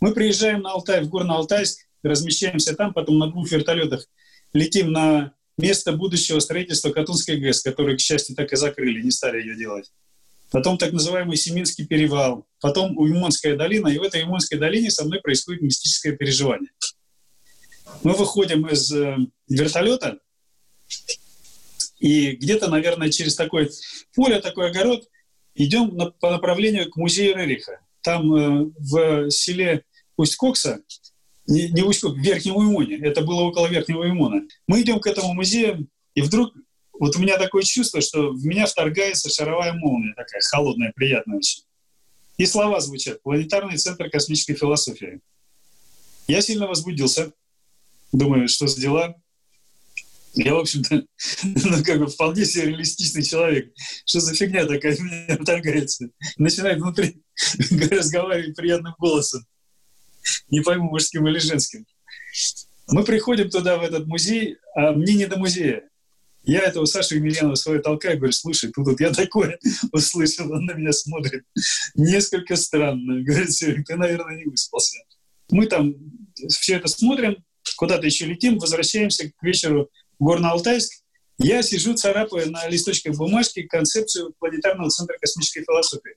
Мы 0.00 0.12
приезжаем 0.12 0.62
на 0.62 0.72
Алтай, 0.72 1.02
в 1.02 1.08
Горно-Алтайск, 1.08 1.76
размещаемся 2.02 2.74
там, 2.74 2.92
потом 2.92 3.18
на 3.18 3.28
двух 3.28 3.50
вертолетах 3.50 4.06
летим 4.54 4.92
на 4.92 5.33
место 5.56 5.92
будущего 5.92 6.40
строительства 6.40 6.90
Катунской 6.90 7.36
ГЭС, 7.36 7.62
которую, 7.62 7.96
к 7.96 8.00
счастью, 8.00 8.36
так 8.36 8.52
и 8.52 8.56
закрыли, 8.56 9.02
не 9.02 9.10
стали 9.10 9.40
ее 9.40 9.56
делать 9.56 9.90
потом 10.54 10.78
так 10.78 10.92
называемый 10.92 11.36
Семинский 11.36 11.84
перевал, 11.84 12.46
потом 12.60 12.96
Уймонская 12.96 13.56
долина, 13.56 13.88
и 13.88 13.98
в 13.98 14.02
этой 14.04 14.22
Уймонской 14.22 14.56
долине 14.56 14.88
со 14.88 15.04
мной 15.04 15.20
происходит 15.20 15.62
мистическое 15.62 16.12
переживание. 16.14 16.70
Мы 18.04 18.12
выходим 18.12 18.64
из 18.68 18.92
э, 18.92 19.16
вертолета, 19.48 20.20
и 21.98 22.36
где-то, 22.36 22.70
наверное, 22.70 23.10
через 23.10 23.34
такое 23.34 23.68
поле, 24.14 24.40
такой 24.40 24.70
огород, 24.70 25.08
идем 25.56 25.96
на, 25.96 26.12
по 26.12 26.30
направлению 26.30 26.88
к 26.88 26.96
музею 26.96 27.36
Рериха. 27.36 27.80
Там 28.02 28.32
э, 28.32 28.70
в 28.78 29.30
селе 29.30 29.84
Усть-Кокса, 30.16 30.82
не, 31.46 31.68
не 31.68 31.82
Усть-Кокс, 31.82 32.14
в 32.14 32.18
Верхнем 32.18 32.56
Уймоне, 32.56 32.96
это 32.98 33.22
было 33.22 33.42
около 33.42 33.66
Верхнего 33.66 34.00
Уймона. 34.00 34.42
Мы 34.66 34.82
идем 34.82 35.00
к 35.00 35.06
этому 35.06 35.34
музею, 35.34 35.88
и 36.14 36.22
вдруг 36.22 36.54
вот 36.98 37.16
у 37.16 37.18
меня 37.18 37.38
такое 37.38 37.62
чувство, 37.62 38.00
что 38.00 38.30
в 38.30 38.44
меня 38.44 38.66
вторгается 38.66 39.28
шаровая 39.28 39.72
молния, 39.72 40.14
такая 40.14 40.40
холодная, 40.42 40.92
приятная 40.94 41.38
очень. 41.38 41.64
И 42.38 42.46
слова 42.46 42.80
звучат. 42.80 43.22
Планетарный 43.22 43.76
центр 43.76 44.10
космической 44.10 44.54
философии. 44.54 45.20
Я 46.26 46.40
сильно 46.40 46.66
возбудился. 46.66 47.32
Думаю, 48.12 48.48
что 48.48 48.66
за 48.66 48.80
дела? 48.80 49.14
Я, 50.34 50.54
в 50.54 50.58
общем-то, 50.58 51.04
ну, 51.44 51.84
как 51.84 51.98
бы 51.98 52.06
вполне 52.06 52.44
себе 52.44 52.66
реалистичный 52.66 53.22
человек. 53.22 53.72
Что 54.04 54.20
за 54.20 54.34
фигня 54.34 54.66
такая 54.66 54.96
меня 54.98 55.36
вторгается? 55.36 56.08
Начинает 56.38 56.80
внутри 56.80 57.22
разговаривать 57.90 58.56
приятным 58.56 58.94
голосом. 58.98 59.44
Не 60.48 60.60
пойму, 60.60 60.90
мужским 60.90 61.26
или 61.28 61.38
женским. 61.38 61.86
Мы 62.88 63.04
приходим 63.04 63.50
туда, 63.50 63.78
в 63.78 63.82
этот 63.82 64.06
музей, 64.06 64.56
а 64.74 64.92
мне 64.92 65.14
не 65.14 65.26
до 65.26 65.38
музея. 65.38 65.82
Я 66.46 66.60
этого 66.60 66.84
Сашу 66.84 67.16
Емельянова 67.16 67.54
свою 67.54 67.80
толкаю, 67.80 68.18
говорю, 68.18 68.32
слушай, 68.32 68.70
тут 68.70 68.86
вот 68.86 69.00
я 69.00 69.10
такое 69.10 69.58
услышал, 69.92 70.52
он 70.52 70.66
на 70.66 70.72
меня 70.72 70.92
смотрит. 70.92 71.44
Несколько 71.94 72.56
странно. 72.56 73.22
Говорит, 73.22 73.52
Серег, 73.52 73.86
ты, 73.86 73.96
наверное, 73.96 74.36
не 74.36 74.44
выспался. 74.44 74.98
Мы 75.50 75.66
там 75.66 75.94
все 76.48 76.76
это 76.76 76.88
смотрим, 76.88 77.42
куда-то 77.76 78.04
еще 78.04 78.26
летим, 78.26 78.58
возвращаемся 78.58 79.30
к 79.30 79.42
вечеру 79.42 79.88
в 80.18 80.28
Горно-Алтайск. 80.28 80.90
Я 81.38 81.62
сижу, 81.62 81.94
царапаю 81.94 82.50
на 82.50 82.68
листочках 82.68 83.16
бумажки 83.16 83.62
концепцию 83.62 84.34
планетарного 84.38 84.90
центра 84.90 85.16
космической 85.18 85.64
философии. 85.64 86.12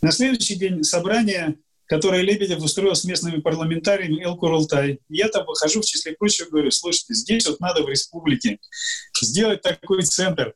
На 0.00 0.12
следующий 0.12 0.54
день 0.54 0.84
собрание 0.84 1.56
которое 1.88 2.20
Лебедев 2.20 2.62
устроил 2.62 2.94
с 2.94 3.04
местными 3.04 3.40
парламентариями 3.40 4.22
Эл 4.22 4.36
Курултай. 4.36 5.00
Я 5.08 5.28
там 5.28 5.46
выхожу, 5.46 5.80
в 5.80 5.86
числе 5.86 6.12
прочего, 6.12 6.50
говорю, 6.50 6.70
слушайте, 6.70 7.14
здесь 7.14 7.46
вот 7.46 7.60
надо 7.60 7.82
в 7.82 7.88
республике 7.88 8.58
сделать 9.20 9.62
такой 9.62 10.02
центр, 10.02 10.54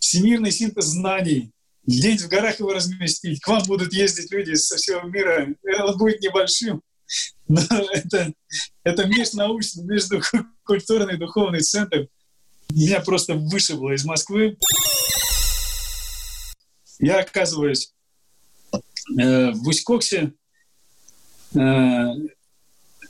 всемирный 0.00 0.50
синтез 0.50 0.86
знаний, 0.86 1.52
где 1.86 2.16
в 2.16 2.28
горах 2.28 2.58
его 2.58 2.72
разместить. 2.72 3.40
К 3.40 3.48
вам 3.48 3.62
будут 3.66 3.92
ездить 3.92 4.32
люди 4.32 4.54
со 4.54 4.76
всего 4.76 5.02
мира. 5.02 5.46
Он 5.84 5.96
будет 5.96 6.20
небольшим, 6.20 6.82
но 7.46 7.62
это, 7.92 8.32
это 8.82 9.06
межнаучный, 9.06 9.84
межкультурный 9.84 11.18
духовный 11.18 11.60
центр. 11.60 12.08
Меня 12.70 13.00
просто 13.00 13.34
вышибло 13.34 13.92
из 13.92 14.04
Москвы. 14.04 14.58
Я 16.98 17.20
оказываюсь 17.20 17.92
э, 19.20 19.52
в 19.52 19.68
Усть-Коксе, 19.68 20.32
Э, 20.32 20.43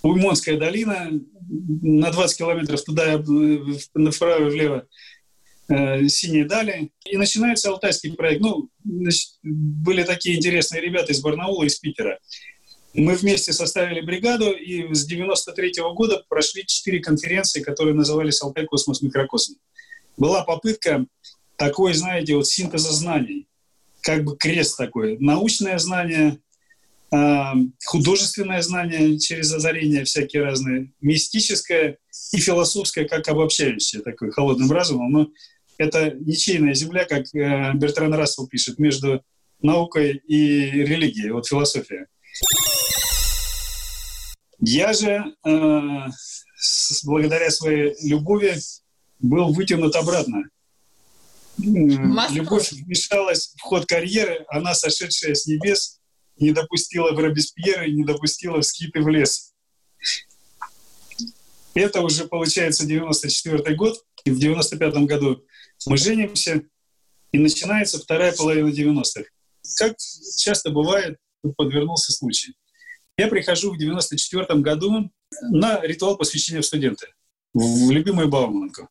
Уймонская 0.02 0.59
долина, 0.59 1.11
на 1.48 2.11
20 2.11 2.38
километров 2.38 2.83
туда, 2.83 3.18
вправо 3.18 4.44
влево, 4.44 4.87
э, 5.68 6.07
синие 6.09 6.44
дали. 6.44 6.90
И 7.07 7.16
начинается 7.16 7.70
алтайский 7.70 8.12
проект. 8.12 8.42
Ну, 8.42 8.68
были 9.42 10.02
такие 10.02 10.37
интересные 10.37 10.83
ребята 10.83 11.12
из 11.12 11.22
Барнаула, 11.22 11.64
из 11.64 11.76
Питера. 11.76 12.18
Мы 12.92 13.14
вместе 13.14 13.52
составили 13.52 14.00
бригаду, 14.02 14.52
и 14.52 14.94
с 14.94 15.04
93 15.04 15.80
-го 15.80 15.94
года 15.94 16.22
прошли 16.28 16.64
четыре 16.66 17.00
конференции, 17.00 17.61
которые 17.61 17.94
назывались 17.94 18.40
«Алтай 18.40 18.66
космос 18.66 19.02
микрокосм». 19.02 19.54
Была 20.16 20.44
попытка 20.44 21.04
такой, 21.57 21.94
знаете, 21.94 22.37
вот 22.37 22.46
синтеза 22.46 22.92
знаний, 22.92 23.48
как 24.00 24.22
бы 24.22 24.37
крест 24.37 24.76
такой. 24.76 25.18
Научное 25.18 25.78
знание, 25.78 26.38
художественное 27.85 28.62
знание 28.62 29.18
через 29.18 29.53
озарение 29.53 30.05
всякие 30.05 30.42
разные, 30.42 30.92
мистическое 31.00 31.98
и 32.33 32.38
философское, 32.38 33.07
как 33.07 33.29
обобщающее, 33.29 34.03
такое 34.03 34.31
холодным 34.31 34.70
разумом. 34.72 35.11
Но 35.11 35.29
это 35.79 36.11
ничейная 36.12 36.74
земля, 36.74 37.05
как 37.05 37.27
э, 37.35 37.72
Бертран 37.74 38.14
Рассел 38.14 38.46
пишет, 38.46 38.79
между 38.79 39.22
наукой 39.61 40.22
и 40.27 40.70
религией, 40.70 41.31
вот 41.31 41.46
философия. 41.46 42.07
Я 44.61 44.92
же, 44.92 45.24
э, 45.46 45.81
с, 46.57 47.05
благодаря 47.05 47.50
своей 47.50 47.94
любови, 48.09 48.55
был 49.20 49.53
вытянут 49.53 49.96
обратно. 49.96 50.44
Москва. 51.57 52.35
Любовь 52.35 52.72
вмешалась 52.72 53.55
в 53.57 53.61
ход 53.61 53.87
карьеры, 53.87 54.44
она, 54.48 54.74
сошедшая 54.74 55.35
с 55.35 55.46
небес, 55.46 56.00
не 56.37 56.53
допустила 56.53 57.12
в 57.12 57.18
Робеспьера 57.18 57.87
и 57.87 57.92
не 57.92 58.05
допустила 58.05 58.61
в 58.61 58.64
скиты 58.64 59.03
в 59.03 59.09
лес. 59.09 59.53
Это 61.75 62.03
уже 62.03 62.27
получается 62.27 62.87
94 62.87 63.75
год, 63.75 64.05
и 64.25 64.31
в 64.31 64.38
95 64.38 64.94
году 65.07 65.44
мы 65.87 65.97
женимся, 65.97 66.62
и 67.33 67.38
начинается 67.38 67.99
вторая 67.99 68.33
половина 68.33 68.68
90-х. 68.68 69.25
Как 69.79 69.97
часто 70.38 70.70
бывает, 70.70 71.18
подвернулся 71.57 72.12
случай. 72.12 72.55
Я 73.16 73.29
прихожу 73.29 73.73
в 73.73 73.79
94 73.79 74.61
году 74.61 75.11
на 75.51 75.81
ритуал 75.81 76.16
посвящения 76.16 76.61
в 76.61 76.66
студенты 76.66 77.09
в 77.53 77.90
любимую 77.90 78.29
Бауманку. 78.29 78.88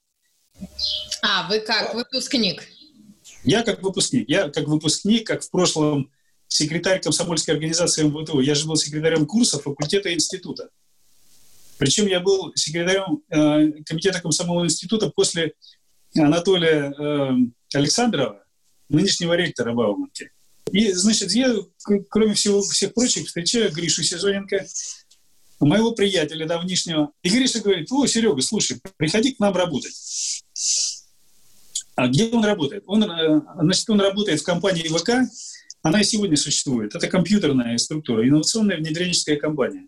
А, 1.21 1.47
вы 1.49 1.59
как 1.59 1.93
выпускник? 1.93 2.63
Я 3.43 3.63
как 3.63 3.81
выпускник. 3.81 4.29
Я 4.29 4.49
как 4.49 4.67
выпускник, 4.67 5.27
как 5.27 5.43
в 5.43 5.51
прошлом 5.51 6.11
секретарь 6.53 7.01
комсомольской 7.01 7.55
организации 7.55 8.03
МВТУ. 8.03 8.39
Я 8.39 8.53
же 8.53 8.67
был 8.67 8.75
секретарем 8.75 9.25
курса 9.25 9.59
факультета 9.59 10.13
института. 10.13 10.69
Причем 11.79 12.05
я 12.05 12.19
был 12.19 12.51
секретарем 12.53 13.23
э, 13.29 13.81
комитета 13.83 14.21
комсомольного 14.21 14.67
института 14.67 15.09
после 15.09 15.53
Анатолия 16.15 16.93
э, 16.93 17.29
Александрова, 17.73 18.43
нынешнего 18.87 19.33
ректора 19.33 19.73
Бауманки. 19.73 20.29
И, 20.71 20.91
значит, 20.91 21.31
я, 21.31 21.55
кроме 22.09 22.35
всего, 22.35 22.61
всех 22.61 22.93
прочих, 22.93 23.25
встречаю 23.25 23.71
Гришу 23.71 24.03
Сезоненко, 24.03 24.63
моего 25.59 25.93
приятеля 25.93 26.45
давнишнего. 26.45 27.09
И 27.23 27.29
Гриша 27.29 27.61
говорит, 27.61 27.91
о, 27.91 28.05
Серега, 28.05 28.41
слушай, 28.43 28.79
приходи 28.97 29.33
к 29.33 29.39
нам 29.39 29.55
работать. 29.55 30.43
А 31.95 32.07
где 32.07 32.29
он 32.29 32.45
работает? 32.45 32.83
Он, 32.85 33.03
э, 33.03 33.41
значит, 33.59 33.89
он 33.89 33.99
работает 34.01 34.39
в 34.39 34.45
компании 34.45 34.87
ВК, 34.87 35.27
она 35.83 35.99
и 35.99 36.03
сегодня 36.03 36.37
существует. 36.37 36.95
Это 36.95 37.07
компьютерная 37.07 37.77
структура, 37.77 38.25
инновационная 38.27 38.77
внедренческая 38.77 39.35
компания. 39.35 39.87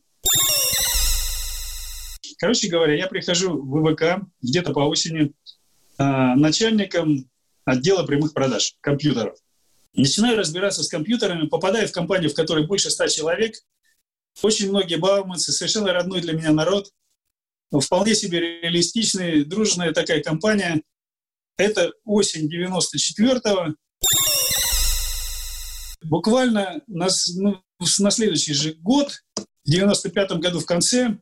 Короче 2.38 2.68
говоря, 2.68 2.96
я 2.96 3.08
прихожу 3.08 3.62
в 3.62 3.94
ВК 3.94 4.22
где-то 4.42 4.74
по 4.74 4.80
осени 4.80 5.32
э, 5.98 6.04
начальником 6.04 7.30
отдела 7.64 8.06
прямых 8.06 8.34
продаж 8.34 8.76
компьютеров. 8.82 9.38
Начинаю 9.94 10.38
разбираться 10.38 10.84
с 10.84 10.90
компьютерами, 10.90 11.48
попадаю 11.48 11.88
в 11.88 11.94
компанию, 11.94 12.30
в 12.30 12.36
которой 12.36 12.68
больше 12.68 12.90
ста 12.90 13.08
человек, 13.08 13.56
очень 14.44 14.70
многие 14.70 14.98
бауманцы, 14.98 15.54
совершенно 15.54 15.94
родной 15.94 16.20
для 16.20 16.34
меня 16.34 16.52
народ, 16.52 16.92
вполне 17.82 18.16
себе 18.16 18.62
реалистичный, 18.62 19.46
дружная 19.46 19.94
такая 19.94 20.22
компания. 20.22 20.82
Это 21.56 21.94
осень 22.04 22.50
94-го. 22.54 23.76
Буквально 26.10 26.82
на, 26.88 27.08
ну, 27.36 27.62
на 28.00 28.12
следующий 28.12 28.54
же 28.54 28.74
год, 28.74 29.12
в 29.66 29.72
95-м 29.72 30.40
году 30.40 30.60
в 30.60 30.66
конце, 30.66 31.18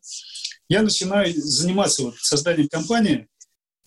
я 0.67 0.81
начинаю 0.81 1.33
заниматься 1.35 2.03
вот 2.03 2.15
созданием 2.17 2.67
компании. 2.67 3.27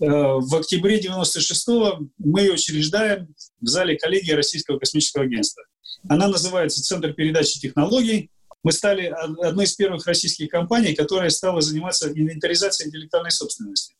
Э, 0.01 0.07
в 0.07 0.55
октябре 0.55 0.99
96-го 1.01 2.09
мы 2.19 2.41
ее 2.41 2.53
учреждаем 2.55 3.35
в 3.61 3.67
зале 3.67 3.99
коллегии 3.99 4.33
Российского 4.33 4.79
космического 4.79 5.25
агентства. 5.25 5.65
Она 6.09 6.29
называется 6.29 6.83
«Центр 6.83 7.13
передачи 7.13 7.61
технологий». 7.61 8.31
Мы 8.63 8.73
стали 8.73 9.07
одной 9.07 9.67
из 9.67 9.75
первых 9.75 10.07
российских 10.07 10.49
компаний, 10.49 10.95
которая 10.95 11.31
стала 11.31 11.61
заниматься 11.61 12.09
инвентаризацией 12.11 12.89
интеллектуальной 12.89 13.31
собственности. 13.31 13.95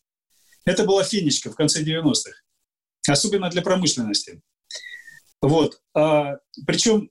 Это 0.65 0.85
была 0.85 1.05
финичка 1.05 1.51
в 1.51 1.55
конце 1.55 1.83
90-х, 1.83 2.33
особенно 3.09 3.51
для 3.51 3.63
промышленности. 3.63 4.41
Вот. 5.42 5.81
А, 5.94 6.37
причем 6.66 7.11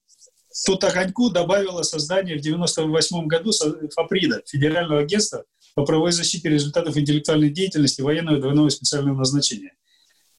тут 0.66 0.84
огоньку 0.84 1.30
добавило 1.30 1.84
создание 1.84 2.38
в 2.38 2.42
98 2.42 3.28
году 3.28 3.52
ФАПРИДа, 3.94 4.44
Федерального 4.46 5.02
агентства 5.02 5.46
по 5.76 5.86
правовой 5.86 6.12
защите 6.12 6.50
результатов 6.50 6.96
интеллектуальной 6.98 7.50
деятельности 7.50 8.02
военного 8.02 8.40
двойного 8.40 8.70
специального 8.70 9.18
назначения. 9.18 9.74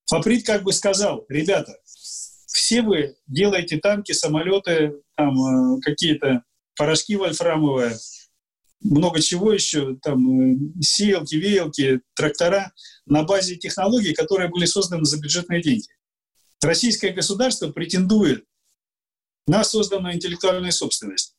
ФАПРИД 0.07 0.47
как 0.47 0.63
бы 0.63 0.73
сказал, 0.73 1.25
ребята, 1.29 1.77
все 2.47 2.83
вы 2.83 3.17
делаете 3.27 3.79
танки, 3.79 4.13
самолеты, 4.13 4.95
там, 5.17 5.77
э, 5.77 5.81
какие-то 5.83 6.43
порошки 6.77 7.17
вольфрамовые, 7.17 7.97
много 8.81 9.21
чего 9.21 9.53
еще, 9.53 9.97
там, 10.03 10.53
э, 10.53 10.57
сеялки, 10.81 11.35
веялки, 11.35 12.01
трактора 12.15 12.73
на 13.05 13.25
базе 13.25 13.57
технологий, 13.57 14.15
которые 14.15 14.49
были 14.49 14.65
созданы 14.65 15.05
за 15.05 15.21
бюджетные 15.21 15.61
деньги. 15.61 15.89
Российское 16.63 17.11
государство 17.11 17.71
претендует 17.71 18.45
на 19.47 19.65
созданную 19.65 20.15
интеллектуальную 20.15 20.73
собственность. 20.73 21.35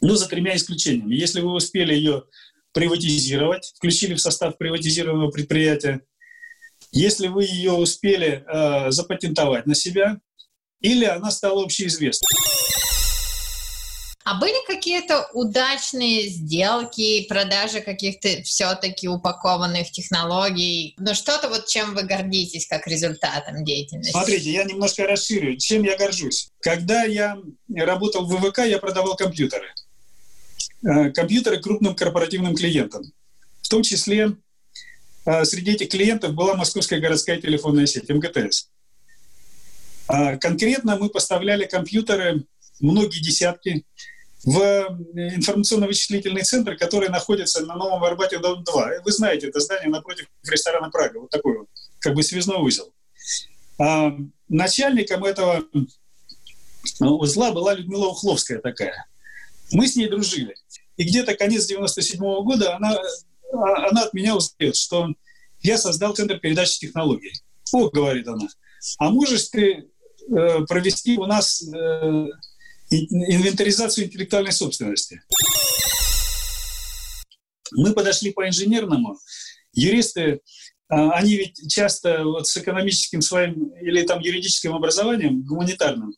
Ну, 0.00 0.14
за 0.14 0.28
тремя 0.28 0.56
исключениями. 0.56 1.14
Если 1.14 1.40
вы 1.40 1.52
успели 1.52 1.94
ее 1.94 2.24
приватизировать, 2.72 3.72
включили 3.76 4.14
в 4.14 4.20
состав 4.20 4.56
приватизированного 4.56 5.30
предприятия, 5.30 6.00
если 6.90 7.28
вы 7.28 7.44
ее 7.44 7.72
успели 7.72 8.44
э, 8.46 8.90
запатентовать 8.90 9.66
на 9.66 9.74
себя, 9.74 10.20
или 10.80 11.04
она 11.04 11.30
стала 11.30 11.62
общеизвестной. 11.62 12.28
А 14.24 14.40
были 14.40 14.54
какие-то 14.66 15.28
удачные 15.34 16.28
сделки, 16.28 17.26
продажи 17.28 17.82
каких-то 17.82 18.42
все-таки 18.42 19.06
упакованных 19.06 19.90
технологий? 19.90 20.94
Ну, 20.98 21.14
что-то 21.14 21.50
вот 21.50 21.66
чем 21.66 21.94
вы 21.94 22.04
гордитесь 22.04 22.66
как 22.66 22.86
результатом 22.86 23.62
деятельности? 23.66 24.12
Смотрите, 24.12 24.50
я 24.50 24.64
немножко 24.64 25.06
расширю. 25.06 25.58
Чем 25.58 25.82
я 25.82 25.98
горжусь? 25.98 26.48
Когда 26.60 27.04
я 27.04 27.36
работал 27.76 28.24
в 28.24 28.34
ВВК, 28.34 28.60
я 28.60 28.78
продавал 28.78 29.14
компьютеры. 29.14 29.74
Э, 30.82 31.10
компьютеры 31.10 31.60
крупным 31.60 31.94
корпоративным 31.94 32.54
клиентам. 32.54 33.02
В 33.60 33.68
том 33.68 33.82
числе 33.82 34.36
э, 35.26 35.44
среди 35.44 35.72
этих 35.72 35.90
клиентов 35.90 36.32
была 36.32 36.54
Московская 36.54 36.98
городская 36.98 37.38
телефонная 37.38 37.84
сеть, 37.84 38.08
МГТС. 38.08 38.70
А 40.06 40.38
конкретно 40.38 40.96
мы 40.96 41.10
поставляли 41.10 41.66
компьютеры, 41.66 42.44
многие 42.80 43.20
десятки, 43.20 43.84
в 44.44 44.98
информационно-вычислительный 45.14 46.42
центр, 46.42 46.76
который 46.76 47.08
находится 47.08 47.64
на 47.64 47.74
Новом 47.76 48.04
Арбате, 48.04 48.38
дом 48.38 48.62
2. 48.62 48.90
Вы 49.04 49.12
знаете, 49.12 49.48
это 49.48 49.60
здание 49.60 49.88
напротив 49.88 50.26
ресторана 50.46 50.90
«Прага», 50.90 51.20
вот 51.20 51.30
такой 51.30 51.58
вот, 51.58 51.68
как 52.00 52.14
бы 52.14 52.22
связной 52.22 52.58
узел. 52.58 52.92
А 53.78 54.12
начальником 54.48 55.24
этого 55.24 55.64
узла 57.00 57.52
была 57.52 57.74
Людмила 57.74 58.08
Ухловская 58.08 58.58
такая. 58.58 59.06
Мы 59.72 59.88
с 59.88 59.96
ней 59.96 60.08
дружили. 60.08 60.54
И 60.96 61.04
где-то 61.04 61.34
конец 61.34 61.66
97 61.66 62.20
-го 62.20 62.42
года 62.44 62.76
она, 62.76 62.96
а, 63.52 63.88
она 63.88 64.02
от 64.02 64.14
меня 64.14 64.36
узнает, 64.36 64.76
что 64.76 65.08
я 65.60 65.78
создал 65.78 66.14
Центр 66.14 66.38
передачи 66.38 66.78
технологий. 66.78 67.32
О, 67.72 67.88
говорит 67.88 68.28
она, 68.28 68.46
а 68.98 69.10
можешь 69.10 69.48
ты 69.48 69.88
э, 70.28 70.60
провести 70.68 71.18
у 71.18 71.24
нас 71.24 71.62
э, 71.62 72.26
инвентаризацию 72.94 74.06
интеллектуальной 74.06 74.52
собственности. 74.52 75.22
Мы 77.72 77.92
подошли 77.92 78.32
по 78.32 78.46
инженерному. 78.46 79.18
Юристы, 79.72 80.40
а, 80.88 81.12
они 81.12 81.36
ведь 81.36 81.72
часто 81.72 82.24
вот 82.24 82.46
с 82.46 82.56
экономическим 82.56 83.20
своим 83.20 83.74
или 83.80 84.02
там 84.02 84.20
юридическим 84.20 84.74
образованием, 84.74 85.42
гуманитарным, 85.42 86.14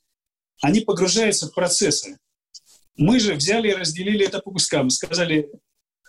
они 0.62 0.80
погружаются 0.80 1.48
в 1.48 1.54
процессы. 1.54 2.18
Мы 2.96 3.20
же 3.20 3.34
взяли 3.34 3.70
и 3.70 3.74
разделили 3.74 4.26
это 4.26 4.40
по 4.40 4.50
кускам. 4.50 4.90
Сказали, 4.90 5.50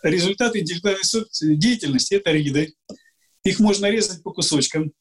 результаты 0.02 0.60
интеллектуальной 0.60 1.02
деятельности— 1.58 2.14
это 2.16 2.30
риды. 2.32 2.74
Их 3.44 3.60
можно 3.60 3.90
резать 3.90 4.22
по 4.22 4.32
кусочкам. 4.32 4.92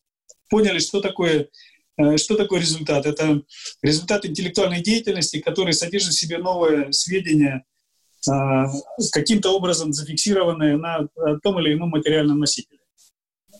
Поняли, 0.49 0.79
что 0.79 1.01
такое 1.01 1.49
что 2.17 2.35
такое 2.35 2.59
результат? 2.59 3.05
Это 3.05 3.41
результат 3.81 4.25
интеллектуальной 4.25 4.81
деятельности, 4.81 5.39
который 5.39 5.73
содержит 5.73 6.13
в 6.13 6.19
себе 6.19 6.37
новые 6.37 6.93
сведения, 6.93 7.65
э, 8.29 8.31
каким-то 9.11 9.55
образом 9.55 9.93
зафиксированные 9.93 10.77
на 10.77 11.07
том 11.41 11.59
или 11.59 11.73
ином 11.73 11.89
материальном 11.89 12.39
носителе. 12.39 12.79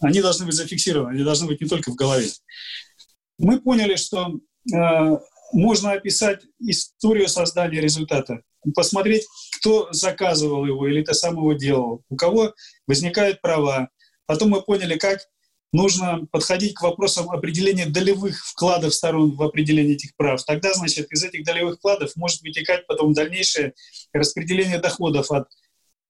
Они 0.02 0.22
должны 0.22 0.46
быть 0.46 0.56
зафиксированы, 0.56 1.16
они 1.16 1.24
должны 1.24 1.48
быть 1.48 1.62
не 1.62 1.68
только 1.68 1.92
в 1.92 1.96
голове. 1.96 2.30
Мы 3.40 3.60
поняли, 3.60 3.96
что 3.96 4.40
э, 4.74 5.18
можно 5.54 5.94
описать 5.94 6.42
историю 6.60 7.28
создания 7.28 7.80
результата, 7.80 8.42
посмотреть, 8.76 9.26
кто 9.60 9.92
заказывал 9.92 10.66
его 10.66 10.88
или 10.88 11.04
ты 11.04 11.14
сам 11.14 11.36
его 11.36 11.54
делал, 11.54 12.04
у 12.10 12.16
кого 12.16 12.54
возникают 12.86 13.42
права. 13.42 13.90
Потом 14.26 14.50
мы 14.50 14.62
поняли, 14.62 14.98
как 14.98 15.20
нужно 15.74 16.26
подходить 16.32 16.76
к 16.76 16.82
вопросам 16.82 17.30
определения 17.30 17.86
долевых 17.86 18.46
вкладов 18.46 18.94
сторон 18.94 19.36
в 19.36 19.44
определение 19.44 19.96
этих 19.96 20.16
прав. 20.16 20.44
Тогда, 20.44 20.74
значит, 20.74 21.12
из 21.12 21.24
этих 21.24 21.44
долевых 21.44 21.78
вкладов 21.78 22.16
может 22.16 22.42
вытекать 22.42 22.88
потом 22.88 23.14
дальнейшее 23.14 23.74
распределение 24.14 24.80
доходов 24.80 25.32
от 25.32 25.48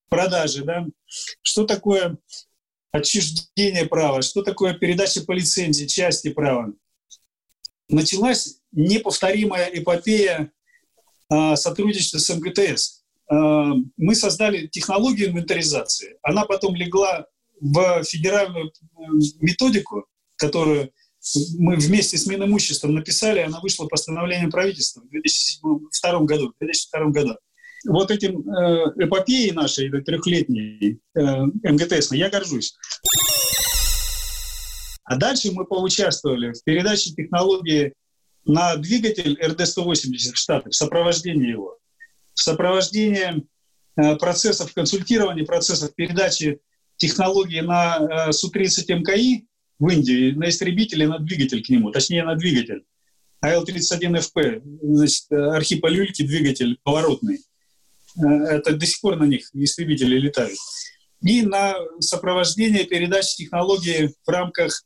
продажи. 0.10 0.64
Да? 0.64 0.86
Что 1.42 1.66
такое 1.66 2.18
отчуждение 2.92 3.86
права, 3.86 4.22
что 4.22 4.42
такое 4.42 4.74
передача 4.74 5.22
по 5.22 5.32
лицензии 5.32 5.86
части 5.86 6.30
права. 6.30 6.74
Началась 7.90 8.60
неповторимая 8.72 9.70
эпопея 9.74 10.52
а, 11.30 11.56
сотрудничества 11.56 12.18
с 12.18 12.36
МГТС. 12.36 13.04
А, 13.30 13.74
мы 13.98 14.16
создали 14.16 14.68
технологию 14.68 15.30
инвентаризации. 15.30 16.18
Она 16.22 16.46
потом 16.46 16.76
легла 16.76 17.28
в 17.60 18.04
федеральную 18.04 18.68
э, 18.68 18.72
методику, 19.40 20.06
которую 20.36 20.92
мы 21.58 21.76
вместе 21.76 22.18
с 22.18 22.26
Минимуществом 22.28 22.96
написали, 22.96 23.40
она 23.40 23.60
вышла 23.60 23.86
постановлением 23.88 24.52
правительства 24.52 25.02
в 25.02 25.10
2002 25.10 26.20
году. 26.22 26.54
В 26.60 26.60
2002 26.60 27.06
году. 27.10 27.36
Вот 27.86 28.12
этим 28.12 28.48
э, 28.50 29.04
эпопеей 29.04 29.52
нашей, 29.52 29.90
трехлетней 30.02 31.00
э, 31.16 31.22
МГТС, 31.64 32.12
я 32.12 32.30
горжусь. 32.30 32.76
А 35.04 35.16
дальше 35.16 35.52
мы 35.52 35.66
поучаствовали 35.66 36.52
в 36.52 36.64
передаче 36.64 37.12
технологии 37.12 37.94
на 38.46 38.76
двигатель 38.78 39.38
РД-180 39.42 40.34
в 40.34 40.38
Штатах, 40.38 40.72
в 40.72 40.76
сопровождении 40.76 41.52
его, 41.52 41.78
в 42.34 42.42
сопровождении 42.42 43.46
э, 43.96 44.16
процессов 44.18 44.74
консультирования, 44.74 45.46
процессов 45.46 45.94
передачи 45.96 46.60
технологии 46.98 47.62
на 47.62 48.28
э, 48.28 48.32
Су-30 48.32 48.96
МКИ 48.96 49.48
в 49.80 49.90
Индии, 49.90 50.32
на 50.32 50.50
истребителе, 50.50 51.08
на 51.08 51.20
двигатель 51.20 51.64
к 51.64 51.70
нему, 51.70 51.92
точнее 51.92 52.24
на 52.24 52.36
двигатель. 52.36 52.84
АЛ-31ФП, 53.42 54.62
значит, 54.82 55.32
архиполюльки 55.32 56.24
двигатель 56.24 56.78
поворотный. 56.84 57.40
Э, 58.18 58.28
это 58.58 58.76
до 58.76 58.86
сих 58.86 59.00
пор 59.02 59.18
на 59.18 59.26
них 59.26 59.50
истребители 59.54 60.18
летают. 60.18 60.58
И 61.22 61.42
на 61.44 61.76
сопровождение 62.00 62.86
передачи 62.86 63.38
технологии 63.38 64.14
в 64.26 64.30
рамках 64.30 64.84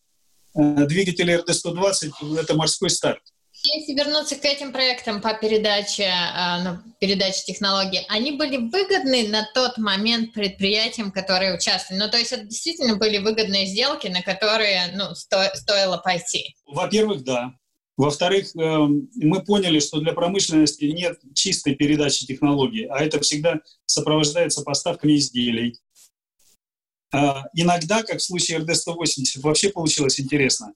э, 0.56 0.86
двигателя 0.86 1.40
РД-120 1.40 2.40
это 2.40 2.56
морской 2.56 2.90
старт. 2.90 3.22
Если 3.64 3.94
вернуться 3.94 4.36
к 4.36 4.46
этим 4.46 4.72
проектам 4.72 5.22
по 5.22 5.34
передаче, 5.36 6.04
э, 6.04 6.64
ну, 6.64 6.80
передаче 7.00 7.44
технологий, 7.46 8.02
они 8.10 8.32
были 8.32 8.58
выгодны 8.58 9.28
на 9.28 9.48
тот 9.54 9.78
момент 9.78 10.34
предприятиям, 10.34 11.12
которые 11.12 11.56
участвовали? 11.56 12.02
Ну, 12.02 12.10
то 12.10 12.18
есть 12.18 12.32
это 12.32 12.44
действительно 12.44 12.98
были 12.98 13.20
выгодные 13.20 13.68
сделки, 13.68 14.08
на 14.08 14.24
которые 14.24 14.92
ну, 14.96 15.14
сто, 15.14 15.44
стоило 15.54 15.98
пойти? 15.98 16.56
Во-первых, 16.66 17.24
да. 17.24 17.54
Во-вторых, 17.98 18.56
эм, 18.56 19.10
мы 19.16 19.44
поняли, 19.44 19.80
что 19.80 20.00
для 20.00 20.14
промышленности 20.14 20.86
нет 20.86 21.20
чистой 21.36 21.76
передачи 21.76 22.26
технологий, 22.26 22.86
а 22.86 23.04
это 23.04 23.20
всегда 23.20 23.60
сопровождается 23.86 24.64
поставками 24.64 25.18
изделий. 25.18 25.78
А, 27.14 27.44
иногда, 27.54 28.02
как 28.02 28.18
в 28.18 28.24
случае 28.24 28.60
РД-180, 28.60 29.42
вообще 29.42 29.70
получилось 29.70 30.20
интересно. 30.20 30.74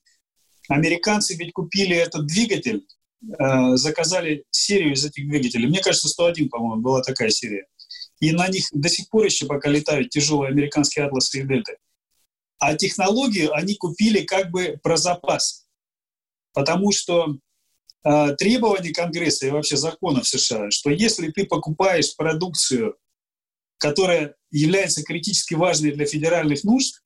Американцы 0.67 1.35
ведь 1.35 1.53
купили 1.53 1.95
этот 1.95 2.25
двигатель, 2.25 2.85
э, 3.21 3.75
заказали 3.75 4.43
серию 4.49 4.93
из 4.93 5.05
этих 5.05 5.27
двигателей. 5.29 5.67
Мне 5.67 5.81
кажется, 5.81 6.07
101, 6.07 6.49
по-моему, 6.49 6.81
была 6.81 7.01
такая 7.01 7.29
серия. 7.29 7.65
И 8.19 8.31
на 8.31 8.47
них 8.47 8.65
до 8.71 8.89
сих 8.89 9.09
пор 9.09 9.25
еще 9.25 9.45
пока 9.45 9.69
летают 9.69 10.09
тяжелые 10.09 10.49
американские 10.49 11.05
атласы 11.05 11.39
и 11.39 11.43
дельты. 11.43 11.77
А 12.57 12.75
технологию 12.75 13.53
они 13.53 13.75
купили 13.75 14.21
как 14.21 14.51
бы 14.51 14.79
про 14.81 14.97
запас– 14.97 15.63
Потому 16.55 16.93
что 16.93 17.37
э, 18.05 18.35
требования 18.37 18.93
Конгресса 18.93 19.45
и 19.45 19.51
вообще 19.51 19.75
законов 19.75 20.25
США, 20.25 20.71
что 20.71 20.89
если 20.89 21.29
ты 21.29 21.45
покупаешь 21.45 22.15
продукцию, 22.15 22.95
которая 23.77 24.35
является 24.51 25.03
критически 25.03 25.53
важной 25.53 25.91
для 25.91 26.05
федеральных 26.05 26.63
нужд, 26.63 27.03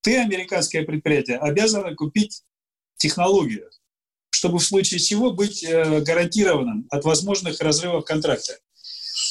ты, 0.00 0.18
американское 0.18 0.84
предприятие, 0.84 1.38
обязано 1.38 1.94
купить 1.94 2.42
технологию, 3.00 3.68
чтобы 4.30 4.58
в 4.58 4.64
случае 4.64 5.00
чего 5.00 5.32
быть 5.32 5.64
э, 5.64 6.00
гарантированным 6.00 6.86
от 6.90 7.04
возможных 7.04 7.60
разрывов 7.60 8.04
контракта. 8.04 8.58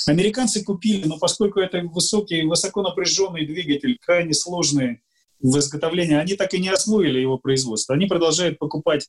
Американцы 0.08 0.64
купили, 0.64 1.08
но 1.08 1.18
поскольку 1.18 1.60
это 1.60 1.82
высокий, 1.82 2.44
высоко 2.44 2.82
напряженный 2.82 3.46
двигатель, 3.46 3.98
крайне 4.02 4.34
сложный 4.34 5.02
в 5.40 5.58
изготовлении, 5.58 6.16
они 6.16 6.36
так 6.36 6.54
и 6.54 6.60
не 6.60 6.70
освоили 6.70 7.20
его 7.20 7.38
производство. 7.38 7.96
Они 7.96 8.08
продолжают 8.08 8.60
покупать 8.60 9.08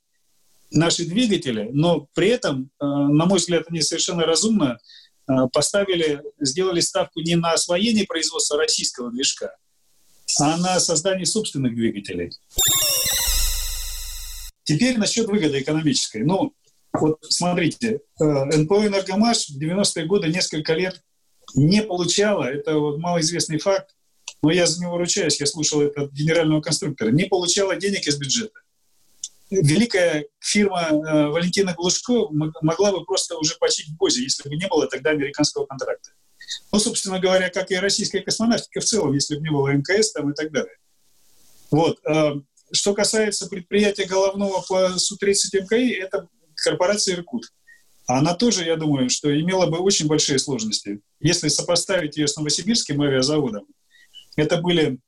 наши 0.70 1.04
двигатели, 1.04 1.70
но 1.72 2.06
при 2.14 2.28
этом, 2.28 2.70
э, 2.80 2.84
на 2.84 3.26
мой 3.26 3.38
взгляд, 3.38 3.64
они 3.68 3.80
совершенно 3.80 4.24
разумно 4.24 4.78
э, 5.28 5.32
поставили, 5.52 6.22
сделали 6.38 6.80
ставку 6.80 7.20
не 7.20 7.36
на 7.36 7.52
освоение 7.52 8.04
производства 8.06 8.58
российского 8.58 9.10
движка, 9.10 9.56
а 10.38 10.56
на 10.58 10.78
создание 10.78 11.26
собственных 11.26 11.74
двигателей. 11.74 12.30
Теперь 14.70 14.98
насчет 14.98 15.26
выгоды 15.26 15.60
экономической. 15.60 16.22
Ну, 16.22 16.54
вот 16.92 17.18
смотрите, 17.28 18.02
э, 18.20 18.24
НПО 18.24 18.86
«Энергомаш» 18.86 19.48
в 19.48 19.60
90-е 19.60 20.06
годы 20.06 20.28
несколько 20.28 20.74
лет 20.74 21.02
не 21.56 21.82
получала, 21.82 22.44
это 22.44 22.78
вот 22.78 22.98
малоизвестный 22.98 23.58
факт, 23.58 23.96
но 24.44 24.52
я 24.52 24.66
за 24.66 24.80
него 24.80 24.96
ручаюсь, 24.96 25.40
я 25.40 25.46
слушал 25.46 25.80
это 25.80 26.02
от 26.02 26.12
генерального 26.12 26.60
конструктора, 26.60 27.10
не 27.10 27.24
получала 27.24 27.74
денег 27.74 28.06
из 28.06 28.16
бюджета. 28.16 28.60
Великая 29.50 30.26
фирма 30.38 30.86
э, 30.88 31.26
Валентина 31.26 31.74
Глушко 31.74 32.28
могла 32.30 32.92
бы 32.92 33.04
просто 33.04 33.36
уже 33.38 33.56
почить 33.58 33.88
в 33.88 33.96
Бозе, 33.96 34.22
если 34.22 34.48
бы 34.48 34.54
не 34.54 34.68
было 34.68 34.86
тогда 34.86 35.10
американского 35.10 35.66
контракта. 35.66 36.10
Ну, 36.70 36.78
собственно 36.78 37.18
говоря, 37.18 37.50
как 37.50 37.72
и 37.72 37.76
российская 37.76 38.20
космонавтика 38.20 38.78
в 38.78 38.84
целом, 38.84 39.14
если 39.14 39.34
бы 39.34 39.42
не 39.42 39.50
было 39.50 39.72
МКС 39.72 40.12
там 40.12 40.30
и 40.30 40.34
так 40.34 40.52
далее. 40.52 40.76
Вот. 41.72 41.98
Что 42.72 42.94
касается 42.94 43.48
предприятия 43.48 44.04
головного 44.04 44.64
по 44.68 44.98
Су-30 44.98 45.62
МКИ, 45.62 45.92
это 45.94 46.28
корпорация 46.54 47.16
«Иркут». 47.16 47.46
Она 48.06 48.34
тоже, 48.34 48.64
я 48.64 48.76
думаю, 48.76 49.08
что 49.08 49.38
имела 49.40 49.66
бы 49.66 49.78
очень 49.78 50.06
большие 50.06 50.38
сложности. 50.38 51.00
Если 51.20 51.48
сопоставить 51.48 52.16
ее 52.16 52.26
с 52.26 52.36
Новосибирским 52.36 53.00
авиазаводом, 53.02 53.66
это 54.36 54.56
были, 54.56 54.98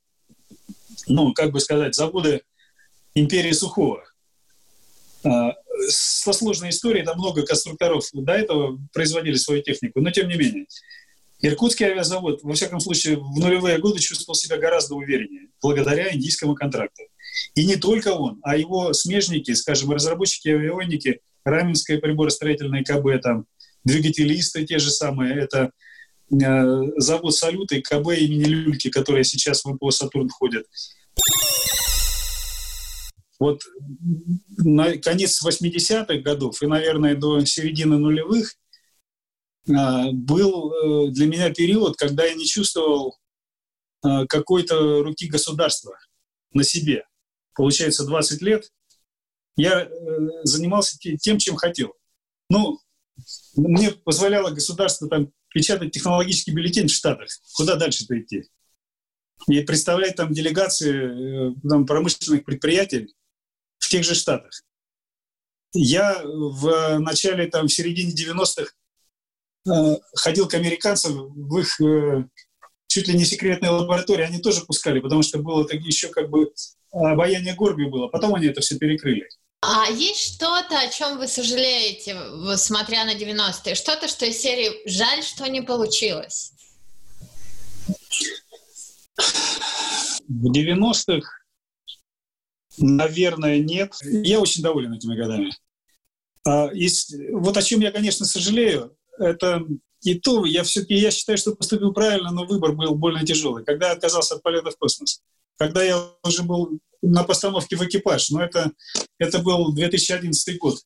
ну, 1.08 1.32
как 1.32 1.50
бы 1.50 1.60
сказать, 1.60 1.94
заводы 1.94 2.42
империи 3.14 3.52
Сухого. 3.52 4.04
А, 5.24 5.52
со 5.88 6.32
сложной 6.32 6.70
историей, 6.70 7.04
там 7.04 7.18
много 7.18 7.44
конструкторов 7.44 8.04
до 8.12 8.32
этого 8.32 8.78
производили 8.92 9.36
свою 9.36 9.62
технику, 9.62 10.00
но 10.00 10.10
тем 10.10 10.28
не 10.28 10.36
менее. 10.36 10.66
Иркутский 11.40 11.86
авиазавод, 11.86 12.42
во 12.44 12.54
всяком 12.54 12.78
случае, 12.78 13.16
в 13.16 13.38
нулевые 13.38 13.78
годы 13.78 13.98
чувствовал 13.98 14.36
себя 14.36 14.58
гораздо 14.58 14.94
увереннее, 14.94 15.48
благодаря 15.60 16.14
индийскому 16.14 16.54
контракту. 16.54 17.02
И 17.54 17.64
не 17.66 17.76
только 17.76 18.08
он, 18.08 18.40
а 18.42 18.56
его 18.56 18.92
смежники, 18.92 19.52
скажем, 19.52 19.90
разработчики 19.90 20.48
авионики, 20.48 21.20
Раменское 21.44 21.98
приборостроительное 21.98 22.84
КБ, 22.84 23.20
там, 23.20 23.46
двигателисты 23.84 24.64
те 24.64 24.78
же 24.78 24.90
самые, 24.90 25.36
это 25.36 25.72
Э, 26.32 26.82
завод 26.96 27.34
«Салют» 27.34 27.72
и 27.72 27.82
КБ 27.82 28.08
имени 28.18 28.44
Люльки, 28.44 28.88
которые 28.88 29.24
сейчас 29.24 29.64
в 29.64 29.68
МПО 29.68 29.90
«Сатурн» 29.90 30.28
входят. 30.28 30.66
Вот 33.38 33.60
на 34.56 34.96
конец 34.98 35.44
80-х 35.44 36.18
годов 36.18 36.62
и, 36.62 36.66
наверное, 36.66 37.16
до 37.16 37.44
середины 37.44 37.98
нулевых 37.98 38.54
а, 39.68 40.12
был 40.12 40.72
э, 40.72 41.10
для 41.10 41.26
меня 41.26 41.50
период, 41.50 41.96
когда 41.96 42.24
я 42.24 42.34
не 42.34 42.46
чувствовал 42.46 43.18
а, 44.02 44.26
какой-то 44.26 45.02
руки 45.02 45.26
государства 45.26 45.98
на 46.54 46.62
себе. 46.62 47.04
Получается, 47.54 48.04
20 48.06 48.42
лет 48.42 48.70
я 49.56 49.82
э, 49.82 49.88
занимался 50.44 50.96
тем, 50.98 51.38
чем 51.38 51.56
хотел. 51.56 51.94
Ну, 52.48 52.80
мне 53.56 53.90
позволяло 53.90 54.50
государство 54.50 55.08
там 55.08 55.32
печатать 55.48 55.92
технологический 55.92 56.52
бюллетень 56.52 56.88
в 56.88 56.92
Штатах. 56.92 57.28
Куда 57.54 57.76
дальше-то 57.76 58.18
идти? 58.18 58.48
И 59.48 59.60
представлять 59.62 60.16
там 60.16 60.32
делегации 60.32 61.50
э, 61.50 61.54
там, 61.68 61.86
промышленных 61.86 62.44
предприятий 62.44 63.14
в 63.78 63.88
тех 63.88 64.04
же 64.04 64.14
Штатах. 64.14 64.62
Я 65.74 66.22
в 66.24 66.98
начале, 66.98 67.46
там, 67.46 67.66
в 67.66 67.72
середине 67.72 68.12
90-х 68.12 68.72
э, 69.66 69.96
ходил 70.14 70.48
к 70.48 70.54
американцам 70.54 71.32
в 71.32 71.58
их 71.58 71.80
э, 71.80 72.24
чуть 72.92 73.08
ли 73.08 73.14
не 73.14 73.24
секретной 73.24 73.70
лаборатории. 73.70 74.24
Они 74.24 74.38
тоже 74.38 74.60
пускали, 74.66 75.00
потому 75.00 75.22
что 75.22 75.38
было 75.38 75.66
так 75.66 75.80
еще 75.80 76.08
как 76.08 76.28
бы 76.28 76.52
обаяние 76.90 77.54
Горби 77.54 77.86
было. 77.86 78.08
Потом 78.08 78.34
они 78.34 78.48
это 78.48 78.60
все 78.60 78.76
перекрыли. 78.76 79.26
А 79.62 79.88
есть 79.90 80.34
что-то, 80.34 80.78
о 80.78 80.88
чем 80.88 81.18
вы 81.18 81.26
сожалеете, 81.26 82.16
смотря 82.56 83.04
на 83.04 83.14
90-е? 83.14 83.74
Что-то, 83.76 84.08
что 84.08 84.26
из 84.26 84.38
серии 84.38 84.86
«Жаль, 84.86 85.22
что 85.22 85.48
не 85.48 85.62
получилось»? 85.62 86.52
В 90.28 90.52
90-х, 90.52 91.28
наверное, 92.76 93.58
нет. 93.58 93.94
Я 94.02 94.40
очень 94.40 94.62
доволен 94.62 94.92
этими 94.92 95.16
годами. 95.16 95.50
А, 96.44 96.70
есть, 96.74 97.14
вот 97.32 97.56
о 97.56 97.62
чем 97.62 97.80
я, 97.80 97.90
конечно, 97.90 98.26
сожалею, 98.26 98.96
это 99.18 99.64
и 100.02 100.18
то, 100.18 100.44
я 100.44 100.62
все-таки 100.64 100.94
я 100.94 101.10
считаю, 101.10 101.38
что 101.38 101.54
поступил 101.54 101.92
правильно, 101.92 102.30
но 102.30 102.44
выбор 102.44 102.72
был 102.72 102.94
больно 102.94 103.24
тяжелый. 103.24 103.64
Когда 103.64 103.88
я 103.88 103.92
отказался 103.92 104.34
от 104.34 104.42
полета 104.42 104.70
в 104.70 104.76
космос, 104.76 105.20
когда 105.56 105.82
я 105.82 106.10
уже 106.24 106.42
был 106.42 106.78
на 107.02 107.24
постановке 107.24 107.76
в 107.76 107.82
экипаж. 107.82 108.30
Но 108.30 108.42
это, 108.42 108.72
это 109.18 109.38
был 109.40 109.72
2011 109.72 110.58
год. 110.58 110.78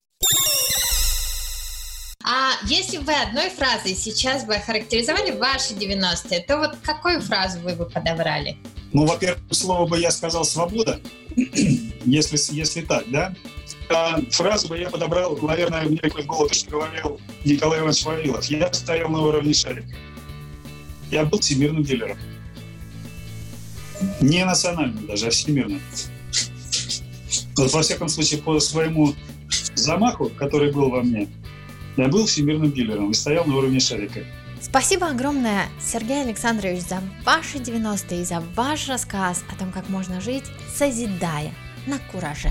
А 2.25 2.53
если 2.65 2.97
вы 2.97 3.13
одной 3.15 3.51
фразой 3.51 3.95
сейчас 3.95 4.45
бы 4.45 4.55
охарактеризовали 4.55 5.31
ваши 5.31 5.75
90-е, 5.75 6.41
то 6.41 6.59
вот 6.59 6.77
какую 6.83 7.21
фразу 7.21 7.61
вы 7.61 7.77
бы 7.77 7.89
подобрали? 7.89 8.59
Ну, 8.97 9.05
во-первых, 9.05 9.43
слово 9.51 9.87
бы 9.87 10.01
я 10.01 10.11
сказал 10.11 10.43
«свобода». 10.47 10.99
если, 12.07 12.55
если 12.55 12.81
так, 12.81 13.05
да? 13.11 13.35
А 13.91 14.19
фразу 14.31 14.69
бы 14.69 14.79
я 14.79 14.89
подобрал, 14.89 15.37
наверное, 15.37 15.83
мне 15.83 16.01
в 16.03 16.25
голову, 16.25 16.49
что 16.55 16.71
говорил 16.71 17.21
Николай 17.45 17.81
Иванович 17.81 18.07
Вавилов. 18.07 18.47
Я 18.47 18.73
стоял 18.73 19.11
на 19.11 19.21
уровне 19.21 19.53
шарика. 19.53 19.95
Я 21.11 21.27
был 21.27 21.41
всемирным 21.41 21.83
дилером. 21.83 22.17
Не 24.23 24.47
национальным 24.47 25.07
даже, 25.07 25.27
а 25.27 25.31
всемирным. 25.31 25.83
Во 27.55 27.83
всяком 27.83 28.09
случае, 28.09 28.41
по 28.41 28.59
своему 28.61 29.15
замаху, 29.75 30.31
который 30.39 30.73
был 30.73 30.89
во 30.89 31.03
мне, 31.03 31.29
я 31.99 32.09
был 32.09 32.25
всемирным 32.25 32.73
дилером 32.73 33.11
и 33.11 33.15
стоял 33.15 33.45
на 33.45 33.59
уровне 33.59 33.79
шарика. 33.79 34.21
Спасибо 34.69 35.07
огромное, 35.07 35.69
Сергей 35.81 36.23
Александрович, 36.23 36.83
за 36.83 37.01
ваши 37.25 37.59
90-е 37.59 38.23
и 38.23 38.25
за 38.25 38.41
ваш 38.57 38.89
рассказ 38.89 39.45
о 39.49 39.57
том, 39.57 39.71
как 39.71 39.89
можно 39.89 40.21
жить, 40.21 40.45
созидая 40.77 41.53
на 41.87 42.01
кураже. 42.11 42.51